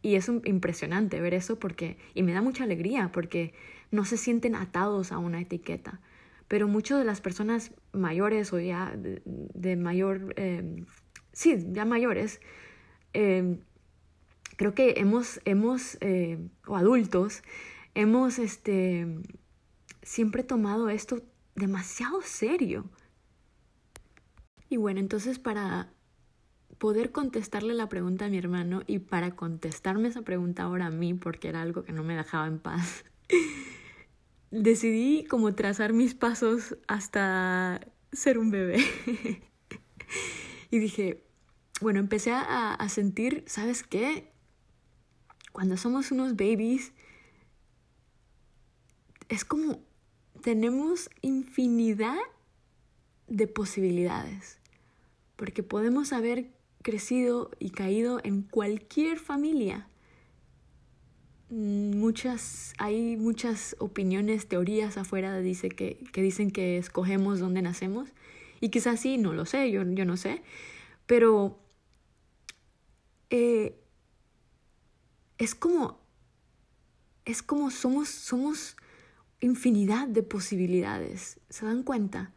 y 0.00 0.14
es 0.14 0.30
impresionante 0.44 1.20
ver 1.20 1.34
eso 1.34 1.58
porque, 1.58 1.98
y 2.14 2.22
me 2.22 2.32
da 2.32 2.40
mucha 2.40 2.64
alegría 2.64 3.10
porque 3.12 3.52
no 3.90 4.06
se 4.06 4.16
sienten 4.16 4.54
atados 4.54 5.12
a 5.12 5.18
una 5.18 5.38
etiqueta. 5.38 6.00
Pero 6.48 6.66
muchas 6.66 6.98
de 6.98 7.04
las 7.04 7.20
personas 7.20 7.72
mayores 7.92 8.54
o 8.54 8.58
ya 8.58 8.96
de, 8.96 9.76
mayor, 9.76 10.32
eh, 10.38 10.82
sí, 11.32 11.58
ya 11.72 11.84
mayores, 11.84 12.40
eh, 13.12 13.58
creo 14.56 14.74
que 14.74 14.94
hemos, 14.96 15.40
hemos 15.44 15.98
eh, 16.00 16.38
o 16.66 16.76
adultos, 16.76 17.42
hemos 17.96 18.38
este, 18.38 19.06
siempre 20.02 20.44
tomado 20.44 20.90
esto 20.90 21.22
demasiado 21.54 22.20
serio. 22.20 22.84
Y 24.68 24.76
bueno, 24.76 25.00
entonces 25.00 25.38
para 25.38 25.90
poder 26.78 27.10
contestarle 27.10 27.72
la 27.72 27.88
pregunta 27.88 28.26
a 28.26 28.28
mi 28.28 28.36
hermano 28.36 28.82
y 28.86 28.98
para 28.98 29.34
contestarme 29.34 30.08
esa 30.08 30.20
pregunta 30.22 30.64
ahora 30.64 30.86
a 30.86 30.90
mí, 30.90 31.14
porque 31.14 31.48
era 31.48 31.62
algo 31.62 31.84
que 31.84 31.92
no 31.92 32.04
me 32.04 32.14
dejaba 32.14 32.46
en 32.46 32.58
paz, 32.58 33.06
decidí 34.50 35.24
como 35.24 35.54
trazar 35.54 35.94
mis 35.94 36.14
pasos 36.14 36.76
hasta 36.86 37.80
ser 38.12 38.38
un 38.38 38.50
bebé. 38.50 38.84
y 40.70 40.78
dije, 40.78 41.24
bueno, 41.80 41.98
empecé 41.98 42.32
a, 42.32 42.74
a 42.74 42.88
sentir, 42.90 43.42
¿sabes 43.46 43.82
qué? 43.82 44.30
Cuando 45.52 45.78
somos 45.78 46.10
unos 46.10 46.36
babies, 46.36 46.92
es 49.28 49.44
como 49.44 49.80
tenemos 50.42 51.10
infinidad 51.22 52.18
de 53.28 53.46
posibilidades, 53.46 54.58
porque 55.36 55.62
podemos 55.62 56.12
haber 56.12 56.50
crecido 56.82 57.50
y 57.58 57.70
caído 57.70 58.20
en 58.22 58.42
cualquier 58.42 59.18
familia. 59.18 59.88
Mm, 61.50 61.98
muchas, 61.98 62.74
hay 62.78 63.16
muchas 63.16 63.76
opiniones, 63.78 64.46
teorías 64.46 64.96
afuera 64.96 65.38
dice 65.40 65.68
que, 65.68 65.98
que 66.12 66.22
dicen 66.22 66.50
que 66.50 66.78
escogemos 66.78 67.40
dónde 67.40 67.62
nacemos. 67.62 68.10
Y 68.60 68.70
quizás 68.70 69.00
sí, 69.00 69.18
no 69.18 69.32
lo 69.32 69.46
sé, 69.46 69.70
yo, 69.70 69.82
yo 69.82 70.04
no 70.04 70.16
sé. 70.16 70.42
Pero 71.06 71.58
eh, 73.30 73.76
es 75.38 75.54
como, 75.54 75.98
es 77.24 77.42
como 77.42 77.70
somos, 77.70 78.08
somos 78.08 78.76
infinidad 79.46 80.08
de 80.08 80.22
posibilidades. 80.22 81.40
¿Se 81.48 81.64
dan 81.64 81.82
cuenta? 81.82 82.32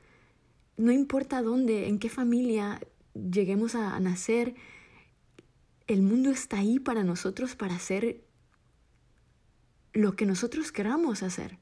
No 0.77 0.91
importa 0.91 1.41
dónde, 1.41 1.87
en 1.87 1.99
qué 1.99 2.09
familia 2.09 2.79
lleguemos 3.13 3.75
a 3.75 3.99
nacer, 3.99 4.55
el 5.87 6.01
mundo 6.01 6.29
está 6.29 6.59
ahí 6.59 6.79
para 6.79 7.03
nosotros 7.03 7.55
para 7.55 7.75
hacer 7.75 8.23
lo 9.93 10.15
que 10.15 10.25
nosotros 10.25 10.71
queramos 10.71 11.23
hacer. 11.23 11.57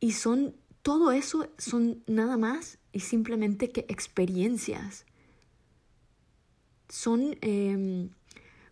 Y 0.00 0.12
son, 0.12 0.56
todo 0.82 1.12
eso 1.12 1.48
son 1.58 2.02
nada 2.06 2.36
más 2.36 2.78
y 2.92 3.00
simplemente 3.00 3.70
que 3.70 3.84
experiencias. 3.88 5.04
Son, 6.88 7.36
em, 7.42 8.10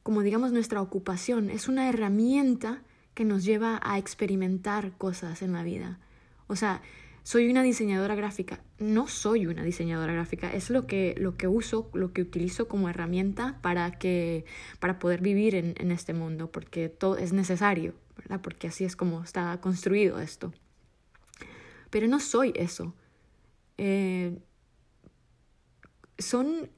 como 0.02 0.22
digamos, 0.22 0.52
nuestra 0.52 0.80
ocupación. 0.80 1.50
Es 1.50 1.68
una 1.68 1.88
herramienta 1.88 2.82
que 3.14 3.24
nos 3.24 3.44
lleva 3.44 3.80
a 3.82 3.98
experimentar 3.98 4.92
cosas 4.98 5.42
en 5.42 5.52
la 5.52 5.62
vida. 5.62 5.98
O 6.46 6.56
sea, 6.56 6.82
soy 7.22 7.48
una 7.48 7.62
diseñadora 7.62 8.14
gráfica. 8.14 8.60
No 8.78 9.08
soy 9.08 9.46
una 9.46 9.62
diseñadora 9.62 10.12
gráfica, 10.12 10.52
es 10.52 10.68
lo 10.68 10.86
que, 10.86 11.14
lo 11.18 11.36
que 11.36 11.48
uso, 11.48 11.90
lo 11.94 12.12
que 12.12 12.22
utilizo 12.22 12.68
como 12.68 12.88
herramienta 12.88 13.58
para, 13.62 13.92
que, 13.92 14.44
para 14.78 14.98
poder 14.98 15.22
vivir 15.22 15.54
en, 15.54 15.74
en 15.78 15.90
este 15.90 16.12
mundo, 16.12 16.52
porque 16.52 16.88
todo 16.88 17.16
es 17.16 17.32
necesario, 17.32 17.94
¿verdad? 18.18 18.40
Porque 18.42 18.68
así 18.68 18.84
es 18.84 18.94
como 18.94 19.22
está 19.22 19.58
construido 19.60 20.20
esto. 20.20 20.52
Pero 21.90 22.08
no 22.08 22.20
soy 22.20 22.52
eso. 22.56 22.94
Eh, 23.78 24.36
son 26.18 26.70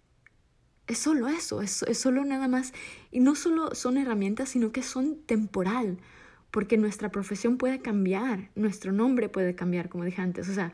es 0.87 0.99
solo 0.99 1.27
eso, 1.27 1.63
es, 1.63 1.83
es, 1.83 1.99
solo 1.99 2.25
nada 2.25 2.47
más. 2.47 2.73
Y 3.11 3.21
no 3.21 3.35
solo 3.35 3.75
son 3.75 3.97
herramientas, 3.97 4.51
sino 4.51 4.71
que 4.71 4.83
son 4.83 5.17
temporal 5.27 5.99
porque 6.57 6.79
nuestra 6.79 7.11
profesión 7.11 7.59
puede 7.59 7.83
cambiar, 7.83 8.49
nuestro 8.55 8.91
nombre 8.91 9.29
puede 9.29 9.55
cambiar, 9.55 9.91
como 9.91 10.05
dije 10.05 10.23
antes, 10.23 10.49
o 10.49 10.55
sea, 10.55 10.73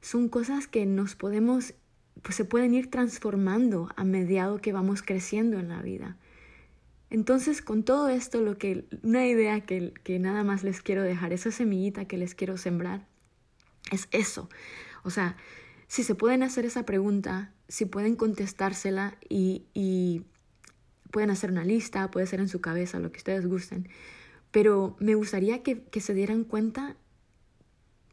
son 0.00 0.28
cosas 0.28 0.66
que 0.66 0.86
nos 0.86 1.14
podemos, 1.14 1.74
pues 2.20 2.34
se 2.34 2.44
pueden 2.44 2.74
ir 2.74 2.90
transformando 2.90 3.88
a 3.94 4.02
mediado 4.02 4.58
que 4.58 4.72
vamos 4.72 5.02
creciendo 5.02 5.60
en 5.60 5.68
la 5.68 5.82
vida. 5.82 6.16
Entonces, 7.10 7.62
con 7.62 7.84
todo 7.84 8.08
esto, 8.08 8.40
lo 8.40 8.58
que, 8.58 8.86
una 9.04 9.24
idea 9.24 9.60
que, 9.60 9.94
que 10.02 10.18
nada 10.18 10.42
más 10.42 10.64
les 10.64 10.82
quiero 10.82 11.04
dejar, 11.04 11.32
esa 11.32 11.52
semillita 11.52 12.06
que 12.06 12.18
les 12.18 12.34
quiero 12.34 12.56
sembrar, 12.56 13.06
es 13.92 14.08
eso. 14.10 14.50
O 15.04 15.10
sea, 15.10 15.36
si 15.86 16.02
se 16.02 16.16
pueden 16.16 16.42
hacer 16.42 16.64
esa 16.64 16.84
pregunta, 16.84 17.52
si 17.68 17.84
pueden 17.84 18.16
contestársela 18.16 19.16
y, 19.28 19.62
y 19.74 20.24
pueden 21.12 21.30
hacer 21.30 21.52
una 21.52 21.62
lista, 21.62 22.10
puede 22.10 22.26
ser 22.26 22.40
en 22.40 22.48
su 22.48 22.60
cabeza, 22.60 22.98
lo 22.98 23.12
que 23.12 23.18
ustedes 23.18 23.46
gusten, 23.46 23.88
pero 24.50 24.96
me 24.98 25.14
gustaría 25.14 25.62
que, 25.62 25.82
se 26.00 26.14
dieran 26.14 26.44
cuenta 26.44 26.96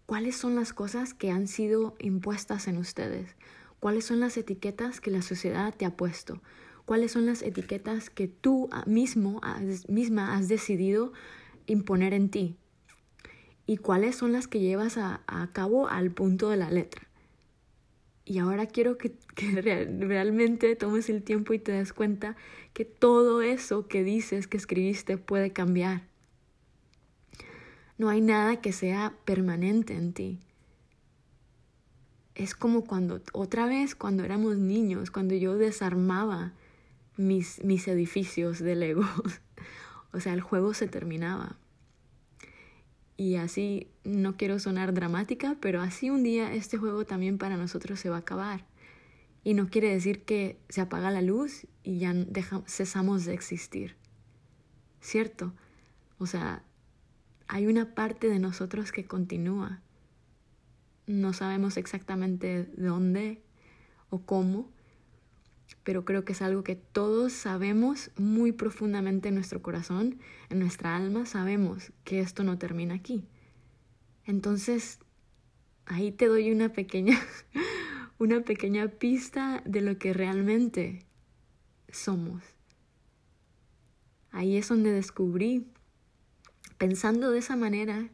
cuáles 0.05 0.37
son 0.37 0.55
las 0.55 0.73
cosas 0.73 1.13
que 1.13 1.31
han 1.31 1.47
sido 1.47 1.95
impuestas 1.99 2.67
en 2.67 2.77
ustedes, 2.77 3.35
cuáles 3.79 4.05
son 4.05 4.19
las 4.19 4.37
etiquetas 4.37 5.01
que 5.01 5.11
la 5.11 5.21
sociedad 5.21 5.73
te 5.75 5.85
ha 5.85 5.95
puesto, 5.95 6.41
cuáles 6.85 7.11
son 7.11 7.25
las 7.25 7.41
etiquetas 7.41 8.09
que 8.09 8.27
tú 8.27 8.69
mismo, 8.85 9.41
misma 9.87 10.35
has 10.35 10.47
decidido 10.47 11.11
imponer 11.65 12.13
en 12.13 12.29
ti 12.29 12.55
y 13.65 13.77
cuáles 13.77 14.15
son 14.15 14.31
las 14.31 14.47
que 14.47 14.59
llevas 14.59 14.97
a, 14.97 15.21
cabo 15.51 15.89
al 15.89 16.11
punto 16.11 16.49
de 16.49 16.57
la 16.57 16.71
letra. 16.71 17.01
Y 18.23 18.39
ahora 18.39 18.65
quiero 18.65 18.97
que, 18.97 19.13
que 19.35 19.61
realmente 19.61 20.75
tomes 20.75 21.09
el 21.09 21.23
tiempo 21.23 21.53
y 21.53 21.59
te 21.59 21.71
des 21.71 21.93
cuenta 21.93 22.35
que 22.73 22.85
todo 22.85 23.41
eso 23.41 23.87
que 23.87 24.03
dices, 24.03 24.47
que 24.47 24.57
escribiste, 24.57 25.17
puede 25.17 25.51
cambiar 25.51 26.03
no 27.97 28.09
hay 28.09 28.21
nada 28.21 28.61
que 28.61 28.71
sea 28.71 29.13
permanente 29.25 29.95
en 29.95 30.13
ti. 30.13 30.39
Es 32.35 32.53
como 32.53 32.83
cuando, 32.83 33.21
otra 33.33 33.65
vez, 33.65 33.95
cuando 33.95 34.23
éramos 34.23 34.57
niños, 34.57 35.09
cuando 35.09 35.33
yo 35.33 35.57
desarmaba 35.57 36.53
mis, 37.15 37.63
mis 37.63 37.87
edificios 37.87 38.59
de 38.59 38.75
Lego. 38.75 39.03
o 40.13 40.19
sea, 40.19 40.33
el 40.33 40.41
juego 40.41 40.73
se 40.73 40.87
terminaba. 40.87 41.57
Y 43.17 43.35
así, 43.35 43.89
no 44.03 44.37
quiero 44.37 44.59
sonar 44.59 44.93
dramática, 44.93 45.57
pero 45.59 45.81
así 45.81 46.11
un 46.11 46.21
día 46.21 46.53
este 46.53 46.77
juego 46.77 47.03
también 47.03 47.39
para 47.39 47.57
nosotros 47.57 47.99
se 47.99 48.11
va 48.11 48.17
a 48.17 48.19
acabar. 48.19 48.65
Y 49.43 49.55
no 49.55 49.69
quiere 49.69 49.89
decir 49.89 50.23
que 50.23 50.59
se 50.69 50.81
apaga 50.81 51.09
la 51.09 51.23
luz 51.23 51.65
y 51.83 51.97
ya 51.97 52.13
cesamos 52.67 53.25
de 53.25 53.33
existir. 53.33 53.95
¿Cierto? 55.01 55.53
O 56.19 56.27
sea, 56.27 56.63
hay 57.47 57.67
una 57.67 57.95
parte 57.95 58.27
de 58.27 58.39
nosotros 58.39 58.91
que 58.91 59.05
continúa. 59.05 59.81
No 61.05 61.33
sabemos 61.33 61.77
exactamente 61.77 62.65
dónde 62.75 63.41
o 64.09 64.19
cómo, 64.19 64.69
pero 65.83 66.03
creo 66.03 66.25
que 66.25 66.33
es 66.33 66.41
algo 66.41 66.63
que 66.63 66.75
todos 66.75 67.31
sabemos 67.31 68.11
muy 68.17 68.51
profundamente 68.51 69.29
en 69.29 69.35
nuestro 69.35 69.61
corazón, 69.61 70.19
en 70.49 70.59
nuestra 70.59 70.95
alma, 70.95 71.25
sabemos 71.25 71.91
que 72.03 72.19
esto 72.19 72.43
no 72.43 72.57
termina 72.57 72.95
aquí. 72.95 73.25
Entonces, 74.25 74.99
ahí 75.85 76.11
te 76.11 76.27
doy 76.27 76.51
una 76.51 76.73
pequeña, 76.73 77.17
una 78.17 78.41
pequeña 78.41 78.89
pista 78.89 79.63
de 79.65 79.81
lo 79.81 79.97
que 79.97 80.13
realmente 80.13 81.05
somos. 81.89 82.43
Ahí 84.31 84.57
es 84.57 84.67
donde 84.67 84.91
descubrí 84.91 85.67
Pensando 86.77 87.31
de 87.31 87.39
esa 87.39 87.55
manera 87.55 88.09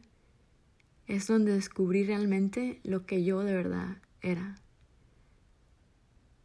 es 1.06 1.26
donde 1.26 1.52
descubrí 1.52 2.04
realmente 2.04 2.80
lo 2.82 3.04
que 3.04 3.22
yo 3.22 3.40
de 3.40 3.54
verdad 3.54 3.98
era. 4.22 4.54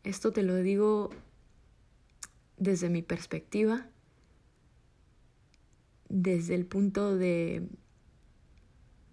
Esto 0.03 0.33
te 0.33 0.43
lo 0.43 0.55
digo 0.57 1.11
desde 2.57 2.89
mi 2.89 3.01
perspectiva, 3.01 3.87
desde 6.09 6.55
el 6.55 6.65
punto 6.65 7.15
de 7.15 7.69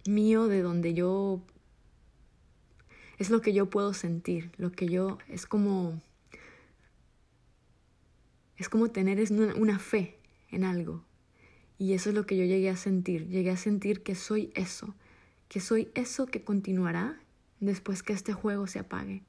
mío, 0.09 0.49
de 0.49 0.63
donde 0.63 0.95
yo 0.95 1.43
es 3.19 3.31
lo 3.31 3.41
que 3.41 3.53
yo 3.53 3.71
puedo 3.71 3.95
sentir, 3.95 4.51
lo 4.57 4.73
que 4.73 4.89
yo 4.89 5.19
es 5.29 5.47
como 5.47 6.01
es 8.57 8.69
como 8.69 8.91
tener 8.91 9.21
una 9.31 9.79
fe 9.79 10.19
en 10.51 10.65
algo. 10.65 11.06
Y 11.79 11.93
eso 11.93 12.11
es 12.11 12.15
lo 12.15 12.27
que 12.27 12.37
yo 12.37 12.45
llegué 12.45 12.71
a 12.71 12.77
sentir. 12.77 13.29
Llegué 13.29 13.51
a 13.51 13.57
sentir 13.57 14.03
que 14.03 14.15
soy 14.15 14.51
eso, 14.55 14.95
que 15.49 15.61
soy 15.61 15.91
eso 15.95 16.27
que 16.27 16.43
continuará 16.43 17.21
después 17.61 18.03
que 18.03 18.13
este 18.13 18.33
juego 18.33 18.67
se 18.67 18.79
apague. 18.79 19.23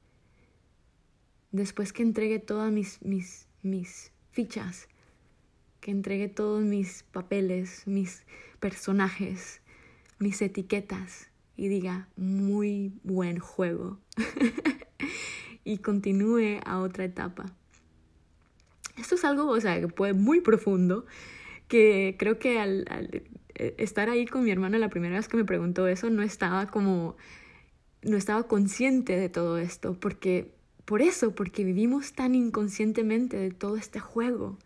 Después 1.50 1.92
que 1.92 2.02
entregue 2.02 2.38
todas 2.38 2.72
mis, 2.72 3.02
mis, 3.02 3.46
mis 3.62 4.12
fichas, 4.32 4.88
que 5.80 5.90
entregue 5.90 6.28
todos 6.28 6.62
mis 6.62 7.04
papeles, 7.04 7.86
mis 7.86 8.24
personajes, 8.60 9.60
mis 10.18 10.42
etiquetas 10.42 11.30
y 11.56 11.68
diga, 11.68 12.08
muy 12.16 12.92
buen 13.02 13.38
juego. 13.38 13.98
y 15.64 15.78
continúe 15.78 16.60
a 16.64 16.78
otra 16.78 17.04
etapa. 17.04 17.46
Esto 18.96 19.14
es 19.14 19.24
algo, 19.24 19.48
o 19.48 19.60
sea, 19.60 19.80
que 19.80 19.88
puede 19.88 20.12
muy 20.12 20.40
profundo, 20.40 21.06
que 21.68 22.16
creo 22.18 22.38
que 22.38 22.58
al, 22.58 22.84
eh, 23.54 23.74
estar 23.78 24.08
ahí 24.08 24.26
con 24.26 24.44
mi 24.44 24.50
hermana 24.50 24.78
la 24.78 24.88
primera 24.88 25.16
vez 25.16 25.28
que 25.28 25.36
me 25.36 25.44
preguntó 25.44 25.86
eso, 25.86 26.10
no 26.10 26.22
estaba 26.22 26.66
como, 26.66 27.16
no 28.02 28.16
estaba 28.16 28.44
consciente 28.44 29.16
de 29.16 29.28
todo 29.28 29.58
esto, 29.58 29.94
porque, 30.00 30.54
por 30.84 31.02
eso, 31.02 31.34
porque 31.34 31.64
vivimos 31.64 32.14
tan 32.14 32.34
inconscientemente 32.34 33.36
de 33.36 33.50
todo 33.50 33.76
este 33.76 34.00
juego, 34.00 34.58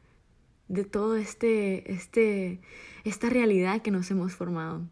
de 0.68 0.84
todo 0.84 1.16
este, 1.16 1.92
este, 1.92 2.60
esta 3.04 3.28
realidad 3.28 3.82
que 3.82 3.90
nos 3.90 4.10
hemos 4.10 4.34
formado. 4.34 4.88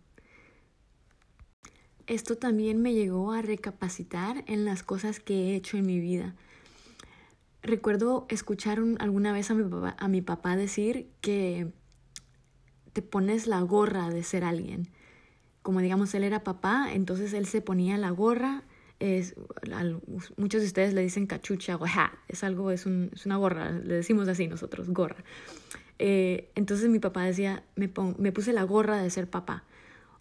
Esto 2.06 2.36
también 2.36 2.82
me 2.82 2.92
llegó 2.92 3.32
a 3.32 3.40
recapacitar 3.40 4.42
en 4.48 4.64
las 4.64 4.82
cosas 4.82 5.20
que 5.20 5.34
he 5.34 5.54
hecho 5.54 5.76
en 5.76 5.86
mi 5.86 6.00
vida 6.00 6.34
recuerdo 7.62 8.26
escuchar 8.28 8.80
alguna 8.98 9.32
vez 9.32 9.50
a 9.50 9.54
mi, 9.54 9.68
papá, 9.68 9.96
a 9.98 10.08
mi 10.08 10.22
papá 10.22 10.56
decir 10.56 11.10
que 11.20 11.72
te 12.92 13.02
pones 13.02 13.46
la 13.46 13.60
gorra 13.60 14.10
de 14.10 14.22
ser 14.22 14.44
alguien. 14.44 14.88
Como 15.62 15.80
digamos, 15.80 16.14
él 16.14 16.24
era 16.24 16.42
papá, 16.42 16.88
entonces 16.92 17.32
él 17.32 17.46
se 17.46 17.60
ponía 17.60 17.98
la 17.98 18.10
gorra. 18.10 18.64
Es, 18.98 19.34
muchos 20.36 20.60
de 20.60 20.66
ustedes 20.66 20.92
le 20.94 21.02
dicen 21.02 21.26
cachucha 21.26 21.76
o 21.76 21.86
ja, 21.86 22.18
es 22.28 22.44
algo, 22.44 22.70
es, 22.70 22.86
un, 22.86 23.10
es 23.14 23.24
una 23.24 23.36
gorra, 23.36 23.70
le 23.70 23.94
decimos 23.94 24.28
así 24.28 24.46
nosotros, 24.46 24.90
gorra. 24.90 25.24
Eh, 25.98 26.50
entonces 26.54 26.88
mi 26.90 26.98
papá 26.98 27.24
decía, 27.24 27.64
me, 27.76 27.90
me 28.18 28.32
puse 28.32 28.52
la 28.52 28.62
gorra 28.64 29.02
de 29.02 29.08
ser 29.10 29.28
papá, 29.28 29.64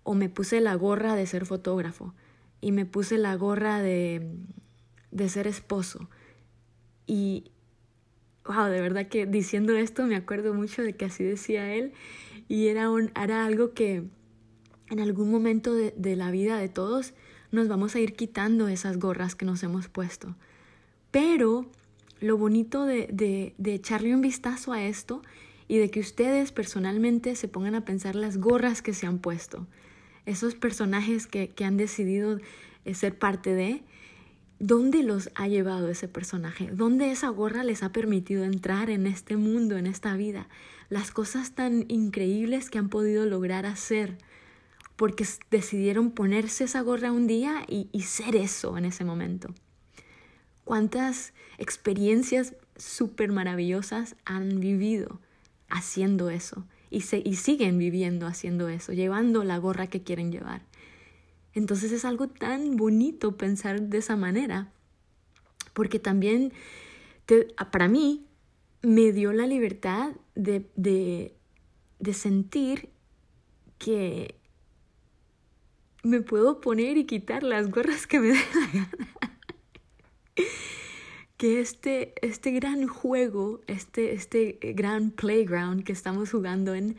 o 0.03 0.13
me 0.13 0.29
puse 0.29 0.61
la 0.61 0.75
gorra 0.75 1.15
de 1.15 1.25
ser 1.25 1.45
fotógrafo, 1.45 2.13
y 2.61 2.71
me 2.71 2.85
puse 2.85 3.17
la 3.17 3.35
gorra 3.35 3.81
de, 3.81 4.29
de 5.11 5.29
ser 5.29 5.47
esposo 5.47 6.09
y, 7.09 7.51
wow, 8.45 8.65
de 8.65 8.81
verdad 8.81 9.07
que 9.07 9.25
diciendo 9.25 9.75
esto 9.75 10.05
me 10.05 10.15
acuerdo 10.15 10.53
mucho 10.53 10.83
de 10.83 10.93
que 10.93 11.05
así 11.05 11.23
decía 11.23 11.73
él 11.73 11.93
y 12.49 12.67
era, 12.67 12.89
era 13.15 13.45
algo 13.45 13.73
que 13.73 14.03
en 14.89 14.99
algún 14.99 15.31
momento 15.31 15.73
de, 15.73 15.93
de 15.95 16.17
la 16.17 16.31
vida 16.31 16.57
de 16.57 16.67
todos 16.67 17.13
nos 17.51 17.67
vamos 17.67 17.95
a 17.95 17.99
ir 17.99 18.13
quitando 18.13 18.67
esas 18.67 18.97
gorras 18.97 19.35
que 19.35 19.45
nos 19.45 19.63
hemos 19.63 19.87
puesto. 19.87 20.35
Pero 21.11 21.67
lo 22.19 22.37
bonito 22.37 22.85
de, 22.85 23.07
de, 23.11 23.53
de, 23.57 23.73
echarle 23.75 24.13
un 24.13 24.21
vistazo 24.21 24.73
a 24.73 24.83
esto 24.83 25.21
y 25.67 25.77
de 25.77 25.89
que 25.89 25.99
ustedes 25.99 26.51
personalmente 26.51 27.35
se 27.35 27.47
pongan 27.47 27.75
a 27.75 27.85
pensar 27.85 28.15
las 28.15 28.37
gorras 28.37 28.81
que 28.81 28.93
se 28.93 29.07
han 29.07 29.19
puesto, 29.19 29.67
esos 30.25 30.55
personajes 30.55 31.27
que, 31.27 31.49
que 31.49 31.63
han 31.65 31.77
decidido 31.77 32.39
eh, 32.85 32.93
ser 32.93 33.17
parte 33.17 33.53
de, 33.53 33.83
¿Dónde 34.59 35.03
los 35.03 35.29
ha 35.35 35.47
llevado 35.47 35.87
ese 35.87 36.09
personaje? 36.09 36.69
¿Dónde 36.73 37.11
esa 37.11 37.29
gorra 37.29 37.63
les 37.63 37.81
ha 37.81 37.93
permitido 37.93 38.43
entrar 38.43 38.89
en 38.89 39.07
este 39.07 39.37
mundo, 39.37 39.77
en 39.77 39.87
esta 39.87 40.17
vida? 40.17 40.49
Las 40.89 41.11
cosas 41.11 41.53
tan 41.55 41.85
increíbles 41.87 42.69
que 42.69 42.77
han 42.77 42.89
podido 42.89 43.25
lograr 43.25 43.65
hacer 43.65 44.17
porque 44.97 45.25
decidieron 45.49 46.11
ponerse 46.11 46.65
esa 46.65 46.81
gorra 46.81 47.13
un 47.13 47.25
día 47.25 47.63
y, 47.69 47.87
ser 48.01 48.35
eso 48.35 48.77
en 48.77 48.83
ese 48.83 49.05
momento. 49.05 49.55
¿Cuántas 50.65 51.31
experiencias 51.57 52.53
súper 52.75 53.31
maravillosas 53.31 54.17
han 54.25 54.59
vivido 54.59 55.21
haciendo 55.69 56.29
eso? 56.29 56.65
Y, 56.91 56.97
y 56.97 57.35
siguen 57.35 57.77
viviendo 57.77 58.27
haciendo 58.27 58.67
eso, 58.67 58.91
llevando 58.91 59.45
la 59.45 59.57
gorra 59.57 59.87
que 59.87 60.03
quieren 60.03 60.33
llevar. 60.33 60.63
Entonces 61.59 61.91
es 61.91 62.05
algo 62.05 62.29
tan 62.29 62.77
bonito 62.77 63.35
pensar 63.35 63.81
de 63.81 63.97
esa 63.97 64.15
manera, 64.15 64.71
porque 65.73 65.99
también 65.99 66.53
para 67.69 67.89
mí 67.89 68.25
me 68.81 69.11
dio 69.11 69.33
la 69.33 69.45
libertad 69.45 70.13
de, 70.35 70.65
de, 70.77 72.13
sentir 72.13 72.87
que 73.77 74.35
me 76.01 76.21
puedo 76.21 76.61
poner 76.61 76.95
y 76.95 77.05
quitar 77.05 77.43
las 77.43 77.69
gorras 77.69 78.07
que 78.07 78.21
me 78.21 78.27
den 78.29 78.37
la 78.55 78.67
gana. 78.67 78.91
que 81.35 81.59
este, 81.59 82.13
este 82.25 82.51
gran 82.51 82.87
juego, 82.87 83.59
este, 83.67 84.13
este 84.13 84.59
gran 84.77 85.11
playground 85.11 85.83
que 85.83 85.91
estamos 85.91 86.31
jugando 86.31 86.73
en, 86.73 86.95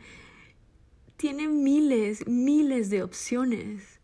tiene 1.17 1.47
miles, 1.47 2.27
miles 2.27 2.91
de 2.91 3.01
opciones 3.01 4.00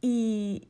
y 0.00 0.68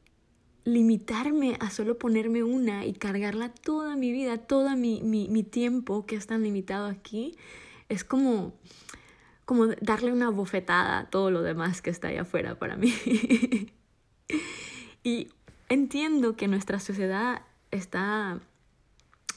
limitarme 0.68 1.56
a 1.60 1.70
solo 1.70 1.98
ponerme 1.98 2.42
una 2.42 2.84
y 2.84 2.92
cargarla 2.92 3.48
toda 3.48 3.96
mi 3.96 4.12
vida, 4.12 4.38
todo 4.38 4.76
mi, 4.76 5.02
mi, 5.02 5.28
mi, 5.28 5.42
tiempo 5.42 6.06
que 6.06 6.16
es 6.16 6.26
tan 6.26 6.42
limitado 6.42 6.86
aquí, 6.86 7.36
es 7.88 8.04
como, 8.04 8.54
como 9.44 9.66
darle 9.80 10.12
una 10.12 10.30
bofetada 10.30 10.98
a 10.98 11.10
todo 11.10 11.30
lo 11.30 11.42
demás 11.42 11.80
que 11.80 11.90
está 11.90 12.08
allá 12.08 12.22
afuera 12.22 12.58
para 12.58 12.76
mí. 12.76 12.92
y 15.02 15.28
entiendo 15.68 16.36
que 16.36 16.48
nuestra 16.48 16.80
sociedad 16.80 17.42
está 17.70 18.40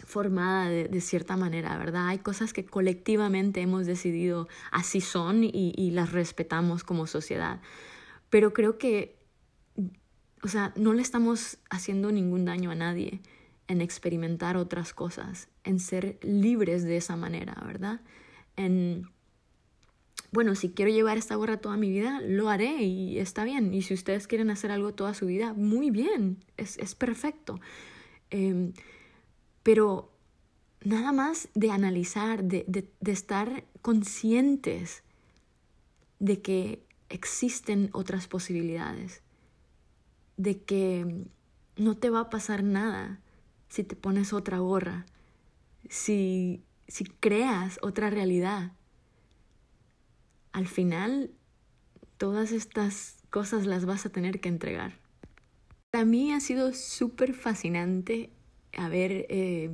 formada 0.06 0.68
de, 0.68 0.90
de, 0.90 1.00
cierta 1.00 1.38
manera, 1.38 1.78
¿verdad? 1.78 2.08
Hay 2.10 2.20
cosas 2.20 2.52
que 2.52 2.66
colectivamente 2.66 3.62
hemos 3.62 3.86
decidido 3.86 4.50
así 4.72 5.00
son 5.00 5.46
y, 5.46 5.74
y 5.78 5.92
las 5.92 6.12
respetamos 6.12 6.84
como 6.84 7.08
sociedad. 7.08 7.62
Pero 8.30 8.52
creo 8.52 8.78
que 8.78 9.21
o 10.44 10.48
sea, 10.48 10.74
no 10.76 10.94
le 10.94 11.02
estamos 11.02 11.58
haciendo 11.70 12.12
ningún 12.12 12.46
daño 12.46 12.72
a 12.72 12.76
nadie 12.76 13.22
en 13.68 13.82
experimentar 13.82 14.58
otras 14.58 14.94
cosas, 14.94 15.48
en 15.64 15.80
ser 15.80 16.20
libres 16.24 16.84
de 16.84 16.98
esa 16.98 17.16
manera, 17.16 17.62
¿verdad? 17.66 18.02
En, 18.58 19.10
bueno, 20.32 20.56
si 20.56 20.72
quiero 20.72 20.92
llevar 20.92 21.18
esta 21.18 21.36
gorra 21.36 21.58
toda 21.58 21.78
mi 21.78 21.90
vida, 21.90 22.22
lo 22.22 22.50
haré 22.50 22.84
y 22.84 23.20
está 23.20 23.44
bien. 23.44 23.74
Y 23.74 23.82
si 23.84 23.94
ustedes 23.94 24.28
quieren 24.28 24.50
hacer 24.50 24.72
algo 24.72 24.94
toda 24.94 25.14
su 25.14 25.28
vida, 25.28 25.54
muy 25.54 25.92
bien, 25.92 26.44
es, 26.58 26.78
es 26.80 26.96
perfecto. 26.96 27.60
Em, 28.30 28.74
pero 29.62 30.12
nada 30.84 31.12
más 31.12 31.50
de 31.54 31.70
analizar, 31.70 32.44
de, 32.44 32.66
de, 32.68 32.90
de 33.00 33.12
estar 33.12 33.64
conscientes 33.82 35.04
de 36.20 36.42
que 36.42 36.84
existen 37.10 37.90
otras 37.94 38.28
posibilidades 38.28 39.22
de 40.42 40.60
que 40.64 41.26
no 41.78 41.98
te 41.98 42.10
va 42.10 42.22
a 42.22 42.30
pasar 42.30 42.64
nada 42.64 43.20
si 43.70 43.84
te 43.84 43.96
pones 43.96 44.34
otra 44.34 44.58
gorra, 44.58 45.06
si, 45.88 46.64
si 46.88 47.06
creas 47.06 47.80
otra 47.82 48.10
realidad. 48.10 48.72
Al 50.52 50.68
final, 50.68 51.32
todas 52.18 52.52
estas 52.52 53.18
cosas 53.30 53.66
las 53.66 53.86
vas 53.86 54.06
a 54.06 54.10
tener 54.10 54.42
que 54.42 54.50
entregar. 54.50 54.98
Para 55.92 56.06
mí 56.06 56.34
ha 56.34 56.40
sido 56.40 56.74
súper 56.74 57.34
fascinante 57.34 58.32
a 58.78 58.90
ver 58.90 59.28
eh, 59.30 59.70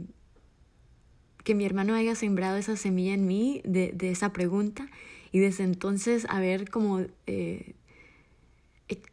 que 1.43 1.55
mi 1.55 1.65
hermano 1.65 1.95
haya 1.95 2.15
sembrado 2.15 2.57
esa 2.57 2.75
semilla 2.75 3.13
en 3.13 3.25
mí 3.25 3.61
de, 3.63 3.93
de 3.93 4.11
esa 4.11 4.33
pregunta 4.33 4.89
y 5.31 5.39
desde 5.39 5.63
entonces 5.63 6.25
haber 6.29 6.69
como 6.69 7.05
eh, 7.25 7.75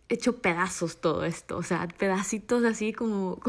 hecho 0.08 0.37
pedazos 0.40 1.00
todo 1.00 1.24
esto, 1.24 1.56
o 1.56 1.62
sea, 1.62 1.88
pedacitos 1.88 2.64
así 2.64 2.92
como 2.92 3.40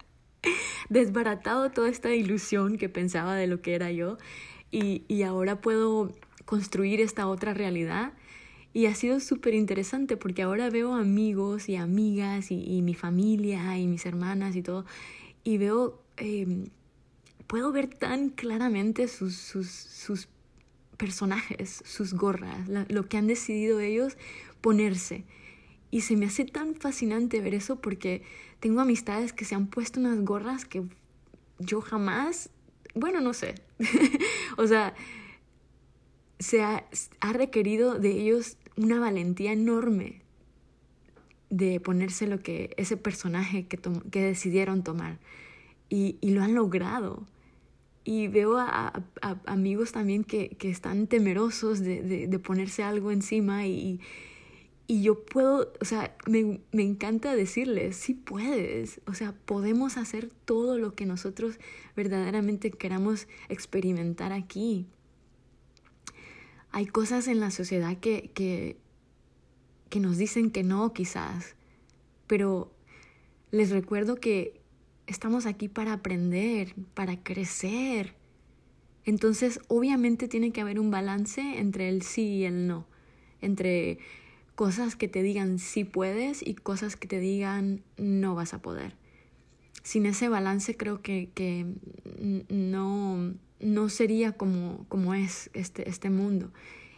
desbaratado 0.88 1.70
toda 1.70 1.88
esta 1.88 2.14
ilusión 2.14 2.78
que 2.78 2.88
pensaba 2.88 3.34
de 3.36 3.46
lo 3.46 3.62
que 3.62 3.74
era 3.74 3.92
yo 3.92 4.18
y, 4.70 5.04
y 5.08 5.22
ahora 5.22 5.60
puedo 5.60 6.12
construir 6.44 7.00
esta 7.00 7.28
otra 7.28 7.54
realidad. 7.54 8.12
Y 8.74 8.86
ha 8.86 8.94
sido 8.94 9.18
súper 9.18 9.54
interesante 9.54 10.16
porque 10.16 10.42
ahora 10.42 10.68
veo 10.70 10.94
amigos 10.94 11.68
y 11.68 11.76
amigas 11.76 12.50
y, 12.50 12.62
y, 12.62 12.82
mi 12.82 12.94
familia 12.94 13.78
y 13.78 13.86
mis 13.86 14.04
hermanas 14.04 14.56
y 14.56 14.62
todo 14.62 14.84
y 15.48 15.56
veo, 15.56 16.02
eh, 16.18 16.68
puedo 17.46 17.72
ver 17.72 17.88
tan 17.88 18.28
claramente 18.28 19.08
sus, 19.08 19.34
sus, 19.34 19.70
sus 19.70 20.28
personajes, 20.98 21.82
sus 21.86 22.12
gorras, 22.12 22.68
lo 22.68 23.08
que 23.08 23.16
han 23.16 23.26
decidido 23.28 23.80
ellos 23.80 24.18
ponerse. 24.60 25.24
y 25.90 26.02
se 26.02 26.16
me 26.16 26.26
hace 26.26 26.44
tan 26.44 26.74
fascinante 26.74 27.40
ver 27.40 27.54
eso 27.54 27.76
porque 27.76 28.22
tengo 28.60 28.80
amistades 28.80 29.32
que 29.32 29.44
se 29.44 29.54
han 29.54 29.68
puesto 29.68 30.00
unas 30.00 30.22
gorras 30.22 30.64
que 30.64 30.82
yo 31.58 31.80
jamás, 31.80 32.50
bueno, 32.94 33.20
no 33.20 33.34
sé. 33.34 33.54
o 34.56 34.66
sea, 34.66 34.94
se 36.38 36.62
ha, 36.62 36.84
requerido 37.32 37.98
de 37.98 38.10
ellos 38.10 38.56
una 38.76 39.00
valentía 39.00 39.52
enorme 39.52 40.22
de 41.50 41.80
ponerse 41.80 42.26
lo 42.26 42.40
que 42.40 42.74
ese 42.76 42.96
personaje 42.96 43.66
que, 43.66 43.78
que 44.10 44.22
decidieron 44.22 44.82
tomar. 44.82 45.18
Y, 45.88 46.18
lo 46.22 46.42
han 46.42 46.54
logrado. 46.54 47.26
Y 48.04 48.28
veo 48.28 48.58
a, 48.58 49.02
amigos 49.46 49.92
también 49.92 50.24
que, 50.24 50.56
están 50.60 51.06
temerosos 51.06 51.80
de, 51.80 52.40
ponerse 52.42 52.82
algo 52.82 53.10
encima 53.10 53.66
y, 53.66 53.70
y 53.70 54.00
yo 54.88 55.24
puedo, 55.24 55.72
o 55.80 55.84
sea, 55.84 56.16
me, 56.26 56.60
me, 56.72 56.82
encanta 56.82 57.34
decirles, 57.34 57.96
sí 57.96 58.14
puedes, 58.14 59.02
o 59.06 59.12
sea, 59.12 59.32
podemos 59.44 59.98
hacer 59.98 60.30
todo 60.46 60.78
lo 60.78 60.94
que 60.94 61.04
nosotros 61.04 61.58
verdaderamente 61.94 62.70
queramos 62.70 63.28
experimentar 63.48 64.32
aquí 64.32 64.86
hay 66.70 66.86
cosas 66.86 67.28
en 67.28 67.40
la 67.40 67.50
sociedad 67.50 67.96
que, 67.96 68.30
que, 68.34 68.76
que 69.88 70.00
nos 70.00 70.18
dicen 70.18 70.50
que 70.50 70.62
no, 70.62 70.92
quizás, 70.92 71.56
pero 72.26 72.72
les 73.50 73.70
recuerdo 73.70 74.16
que 74.16 74.60
estamos 75.06 75.46
aquí 75.46 75.68
para 75.68 75.94
aprender, 75.94 76.74
para 76.94 77.22
crecer. 77.22 78.14
Entonces, 79.04 79.60
obviamente 79.68 80.28
tiene 80.28 80.52
que 80.52 80.60
haber 80.60 80.78
un 80.78 80.90
balance 80.90 81.40
entre 81.58 81.88
el 81.88 82.02
sí 82.02 82.22
y 82.22 82.44
el 82.44 82.66
no, 82.66 82.86
entre 83.40 83.98
cosas 84.58 84.96
que 84.96 85.06
te 85.06 85.22
digan 85.22 85.60
sí 85.60 85.84
puedes 85.84 86.44
y 86.44 86.54
cosas 86.56 86.96
que 86.96 87.06
te 87.06 87.20
digan 87.20 87.84
no 87.96 88.34
vas 88.34 88.54
a 88.54 88.60
poder. 88.60 88.96
Sin 89.84 90.04
ese 90.04 90.28
balance 90.28 90.76
creo 90.76 91.00
que, 91.00 91.30
que 91.32 91.64
no, 92.48 93.34
no 93.60 93.88
sería 93.88 94.32
como, 94.32 94.84
como 94.88 95.14
es 95.14 95.48
este, 95.52 95.88
este 95.88 96.10
mundo. 96.10 96.50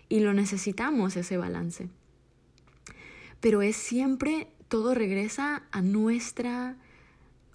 Y 0.08 0.20
lo 0.20 0.32
necesitamos, 0.32 1.18
ese 1.18 1.36
balance. 1.36 1.90
Pero 3.40 3.60
es 3.60 3.76
siempre, 3.76 4.48
todo 4.68 4.94
regresa 4.94 5.64
a 5.70 5.82
nuestra 5.82 6.78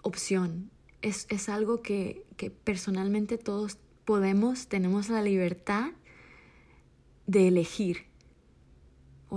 opción. 0.04 0.70
Es, 1.02 1.26
es 1.32 1.50
algo 1.50 1.82
que, 1.82 2.28
que 2.38 2.52
personalmente 2.52 3.40
todos 3.40 3.80
podemos, 4.06 4.68
tenemos 4.68 5.10
la 5.10 5.24
libertad 5.24 5.94
de 7.26 7.48
elegir. 7.48 8.06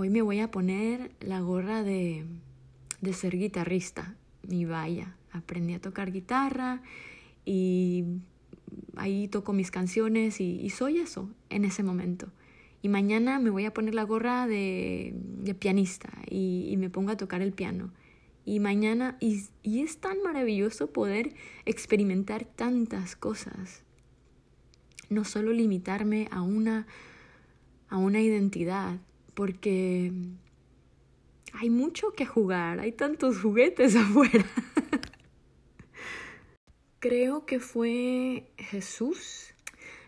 Hoy 0.01 0.09
me 0.09 0.21
voy 0.21 0.39
a 0.39 0.49
poner 0.49 1.11
la 1.19 1.41
gorra 1.41 1.83
de, 1.83 2.25
de 3.01 3.11
ser 3.11 3.37
guitarrista. 3.37 4.15
Y 4.47 4.63
vaya, 4.63 5.17
aprendí 5.33 5.73
a 5.73 5.81
tocar 5.81 6.13
guitarra 6.13 6.81
y 7.43 8.05
ahí 8.95 9.27
toco 9.27 9.51
mis 9.51 9.71
canciones 9.71 10.39
y, 10.39 10.69
soy 10.69 10.99
eso 10.99 11.29
en 11.49 11.65
ese 11.65 11.83
momento. 11.83 12.31
Y 12.81 12.87
mañana 12.87 13.39
me 13.39 13.49
voy 13.49 13.65
a 13.65 13.73
poner 13.73 13.93
la 13.93 14.03
gorra 14.03 14.47
de, 14.47 15.13
pianista 15.59 16.09
y, 16.29 16.73
me 16.77 16.89
pongo 16.89 17.11
a 17.11 17.17
tocar 17.17 17.41
el 17.41 17.51
piano. 17.51 17.91
Y 18.45 18.61
mañana, 18.61 19.17
y, 19.19 19.47
y 19.63 19.81
es 19.81 19.97
tan 19.97 20.23
maravilloso 20.23 20.93
poder 20.93 21.33
experimentar 21.65 22.45
tantas 22.45 23.17
cosas. 23.17 23.83
No 25.09 25.25
solo 25.25 25.51
limitarme 25.51 26.29
a 26.31 26.41
una, 26.41 26.87
a 27.89 27.97
una 27.97 28.21
identidad, 28.21 29.01
porque 29.39 30.11
hay 31.53 31.69
mucho 31.69 32.11
que 32.11 32.25
jugar, 32.25 32.81
hay 32.81 32.91
tantos 32.91 33.39
juguetes 33.39 33.95
afuera. 33.95 34.45
Creo 36.99 37.45
que 37.45 37.61
fue 37.61 38.51
Jesús, 38.57 39.53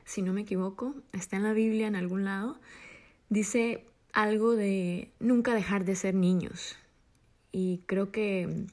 si 0.04 0.22
no 0.22 0.34
me 0.34 0.42
equivoco, 0.42 0.96
está 1.14 1.38
en 1.38 1.44
la 1.44 1.54
Biblia 1.54 1.88
en 1.88 1.96
algún 1.96 2.26
lado, 2.26 2.60
dice 3.30 3.86
algo 4.12 4.58
de 4.58 5.14
nunca 5.22 5.56
dejar 5.56 5.86
de 5.86 5.96
ser 5.96 6.14
niños. 6.14 6.76
Y 7.54 7.84
creo 7.86 8.12
que 8.12 8.66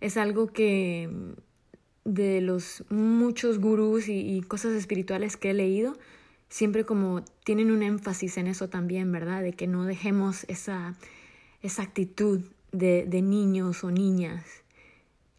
es 0.00 0.16
algo 0.16 0.48
que 0.48 1.08
de 2.04 2.40
los 2.40 2.82
muchos 2.90 3.60
gurús 3.60 4.08
y, 4.08 4.42
cosas 4.48 4.72
espirituales 4.72 5.36
que 5.36 5.50
he 5.50 5.54
leído, 5.54 5.96
siempre 6.54 6.84
como 6.84 7.24
tienen 7.44 7.70
un 7.70 7.82
énfasis 7.82 8.36
en 8.36 8.46
eso 8.46 8.68
también, 8.68 9.10
¿verdad? 9.10 9.42
De 9.42 9.54
que 9.54 9.66
no 9.66 9.84
dejemos 9.84 10.44
esa, 10.44 10.94
esa 11.62 11.82
actitud 11.82 12.42
de, 12.72 13.06
de 13.06 13.22
niños 13.22 13.82
o 13.82 13.90
niñas, 13.90 14.44